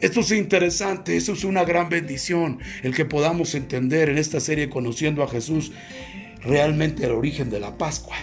Esto 0.00 0.20
es 0.20 0.32
interesante, 0.32 1.16
eso 1.16 1.32
es 1.32 1.44
una 1.44 1.64
gran 1.64 1.88
bendición, 1.88 2.58
el 2.82 2.94
que 2.94 3.04
podamos 3.04 3.54
entender 3.54 4.10
en 4.10 4.18
esta 4.18 4.38
serie 4.38 4.68
conociendo 4.68 5.22
a 5.22 5.28
Jesús 5.28 5.72
realmente 6.42 7.06
el 7.06 7.12
origen 7.12 7.48
de 7.48 7.60
la 7.60 7.78
Pascua. 7.78 8.16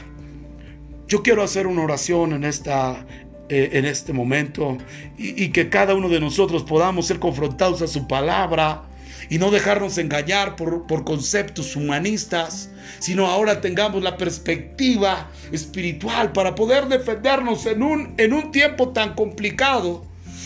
Yo 1.08 1.24
quiero 1.24 1.44
hacer 1.44 1.68
una 1.68 1.84
oración 1.84 2.34
en 2.34 2.44
esta, 2.44 3.06
eh, 3.54 3.72
en 3.74 3.84
este 3.84 4.14
momento 4.14 4.78
y, 5.18 5.50
que 5.50 5.68
cada 5.68 5.94
uno 5.94 6.08
de 6.08 6.22
nosotros 6.22 6.64
podamos 6.64 7.08
ser 7.08 7.20
confrontados 7.20 7.82
a 7.82 7.88
su 7.88 8.08
palabra 8.08 8.84
y 9.30 9.40
no 9.40 9.52
dejarnos 9.52 9.98
engañar 9.98 10.56
por, 10.56 10.88
por, 10.88 11.04
conceptos 11.04 11.76
humanistas, 11.76 12.70
sino 13.00 13.28
ahora 13.28 13.60
tengamos 13.60 14.04
la 14.04 14.16
perspectiva 14.16 15.30
espiritual 15.52 16.32
para 16.32 16.56
poder 16.56 16.88
defendernos 16.88 17.66
en 17.66 17.84
un, 17.84 18.14
en 18.16 18.32
un 18.32 18.54
tiempo 18.54 18.94
tan 18.94 19.16
complicado. 19.16 20.06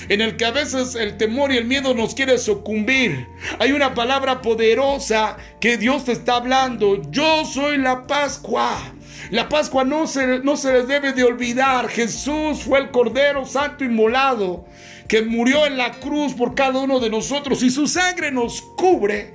En 0.10 0.22
el 0.22 0.36
que 0.36 0.46
a 0.46 0.52
veces 0.52 0.96
el 0.96 1.18
temor 1.18 1.52
y 1.52 1.58
el 1.58 1.66
miedo 1.66 1.94
nos 1.94 2.16
quiere 2.16 2.40
sucumbir. 2.40 3.28
Hay 3.60 3.72
una 3.72 3.94
palabra 3.94 4.42
poderosa 4.42 5.38
que 5.62 5.78
Dios 5.78 6.06
te 6.06 6.14
está 6.14 6.38
hablando. 6.38 7.04
Yo 7.12 7.46
soy 7.46 7.78
la 7.78 8.08
Pascua. 8.08 8.95
La 9.32 9.50
Pascua 9.50 9.84
no 9.84 10.08
se, 10.08 10.40
no 10.40 10.58
se 10.58 10.74
les 10.74 10.88
debe 10.88 11.14
de 11.14 11.24
olvidar. 11.24 11.88
Jesús 11.88 12.64
fue 12.64 12.80
el 12.80 12.92
Cordero 12.92 13.46
Santo 13.46 13.84
inmolado 13.84 14.66
que 15.08 15.22
murió 15.22 15.66
en 15.66 15.78
la 15.78 15.92
cruz 15.92 16.34
por 16.34 16.56
cada 16.56 16.80
uno 16.80 17.00
de 17.00 17.10
nosotros 17.10 17.62
y 17.64 17.70
su 17.70 17.88
sangre 17.88 18.32
nos 18.32 18.62
cubre 18.62 19.34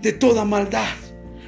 de 0.00 0.12
toda 0.12 0.44
maldad. 0.44 0.94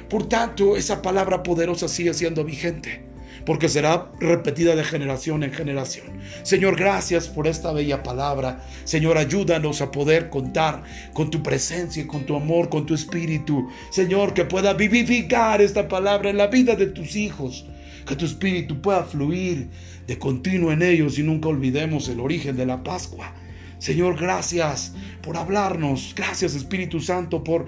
Por 0.09 0.27
tanto, 0.27 0.75
esa 0.75 1.01
palabra 1.01 1.43
poderosa 1.43 1.87
sigue 1.87 2.13
siendo 2.13 2.43
vigente 2.43 3.08
porque 3.45 3.69
será 3.69 4.11
repetida 4.19 4.75
de 4.75 4.83
generación 4.83 5.43
en 5.43 5.53
generación. 5.53 6.07
Señor, 6.43 6.75
gracias 6.75 7.27
por 7.27 7.47
esta 7.47 7.71
bella 7.71 8.03
palabra. 8.03 8.65
Señor, 8.83 9.17
ayúdanos 9.17 9.81
a 9.81 9.91
poder 9.91 10.29
contar 10.29 10.83
con 11.13 11.29
tu 11.29 11.41
presencia, 11.43 12.07
con 12.07 12.25
tu 12.25 12.35
amor, 12.35 12.69
con 12.69 12.85
tu 12.85 12.93
espíritu. 12.93 13.69
Señor, 13.89 14.33
que 14.33 14.45
pueda 14.45 14.73
vivificar 14.73 15.61
esta 15.61 15.87
palabra 15.87 16.29
en 16.29 16.37
la 16.37 16.47
vida 16.47 16.75
de 16.75 16.87
tus 16.87 17.15
hijos. 17.15 17.65
Que 18.05 18.15
tu 18.15 18.25
espíritu 18.25 18.81
pueda 18.81 19.03
fluir 19.03 19.69
de 20.07 20.17
continuo 20.17 20.71
en 20.71 20.81
ellos 20.81 21.19
y 21.19 21.23
nunca 21.23 21.49
olvidemos 21.49 22.09
el 22.09 22.19
origen 22.19 22.57
de 22.57 22.65
la 22.65 22.83
Pascua. 22.83 23.33
Señor, 23.79 24.19
gracias 24.19 24.93
por 25.21 25.37
hablarnos. 25.37 26.13
Gracias 26.15 26.53
Espíritu 26.53 26.99
Santo 26.99 27.43
por 27.43 27.67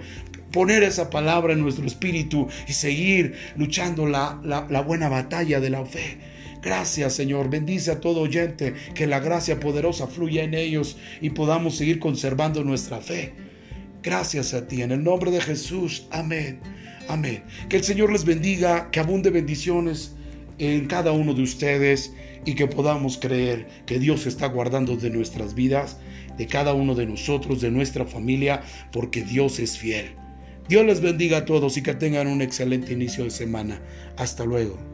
poner 0.51 0.83
esa 0.83 1.09
palabra 1.09 1.53
en 1.53 1.61
nuestro 1.61 1.85
espíritu 1.85 2.47
y 2.67 2.73
seguir 2.73 3.35
luchando 3.55 4.05
la, 4.05 4.39
la, 4.43 4.81
buena 4.81 5.09
batalla 5.09 5.59
de 5.59 5.69
la 5.69 5.85
fe. 5.85 6.17
Gracias 6.61 7.13
Señor, 7.13 7.49
bendice 7.49 7.91
a 7.91 7.99
todo 7.99 8.21
oyente, 8.21 8.75
que 8.93 9.07
la 9.07 9.19
gracia 9.19 9.59
poderosa 9.59 10.07
fluya 10.07 10.43
en 10.43 10.53
ellos 10.53 10.97
y 11.21 11.31
podamos 11.31 11.75
seguir 11.75 11.99
conservando 11.99 12.63
nuestra 12.63 13.01
fe. 13.01 13.33
Gracias 14.03 14.53
a 14.53 14.67
ti, 14.67 14.81
en 14.81 14.91
el 14.91 15.03
nombre 15.03 15.31
de 15.31 15.41
Jesús, 15.41 16.07
amén, 16.11 16.59
amén. 17.07 17.43
Que 17.69 17.77
el 17.77 17.83
Señor 17.83 18.11
les 18.11 18.25
bendiga, 18.25 18.89
que 18.91 18.99
abunde 18.99 19.29
bendiciones 19.29 20.15
en 20.57 20.85
cada 20.87 21.11
uno 21.11 21.33
de 21.33 21.43
ustedes 21.43 22.13
y 22.45 22.55
que 22.55 22.67
podamos 22.67 23.17
creer 23.17 23.67
que 23.85 23.99
Dios 23.99 24.25
está 24.25 24.47
guardando 24.47 24.95
de 24.97 25.09
nuestras 25.09 25.53
vidas, 25.53 25.97
de 26.37 26.47
cada 26.47 26.73
uno 26.73 26.95
de 26.95 27.05
nosotros, 27.05 27.61
de 27.61 27.71
nuestra 27.71 28.05
familia, 28.05 28.61
porque 28.91 29.23
Dios 29.23 29.59
es 29.59 29.77
fiel. 29.77 30.20
Dios 30.71 30.85
les 30.85 31.01
bendiga 31.01 31.39
a 31.39 31.43
todos 31.43 31.75
y 31.75 31.83
que 31.83 31.95
tengan 31.95 32.27
un 32.27 32.41
excelente 32.41 32.93
inicio 32.93 33.25
de 33.25 33.29
semana. 33.29 33.81
Hasta 34.15 34.45
luego. 34.45 34.90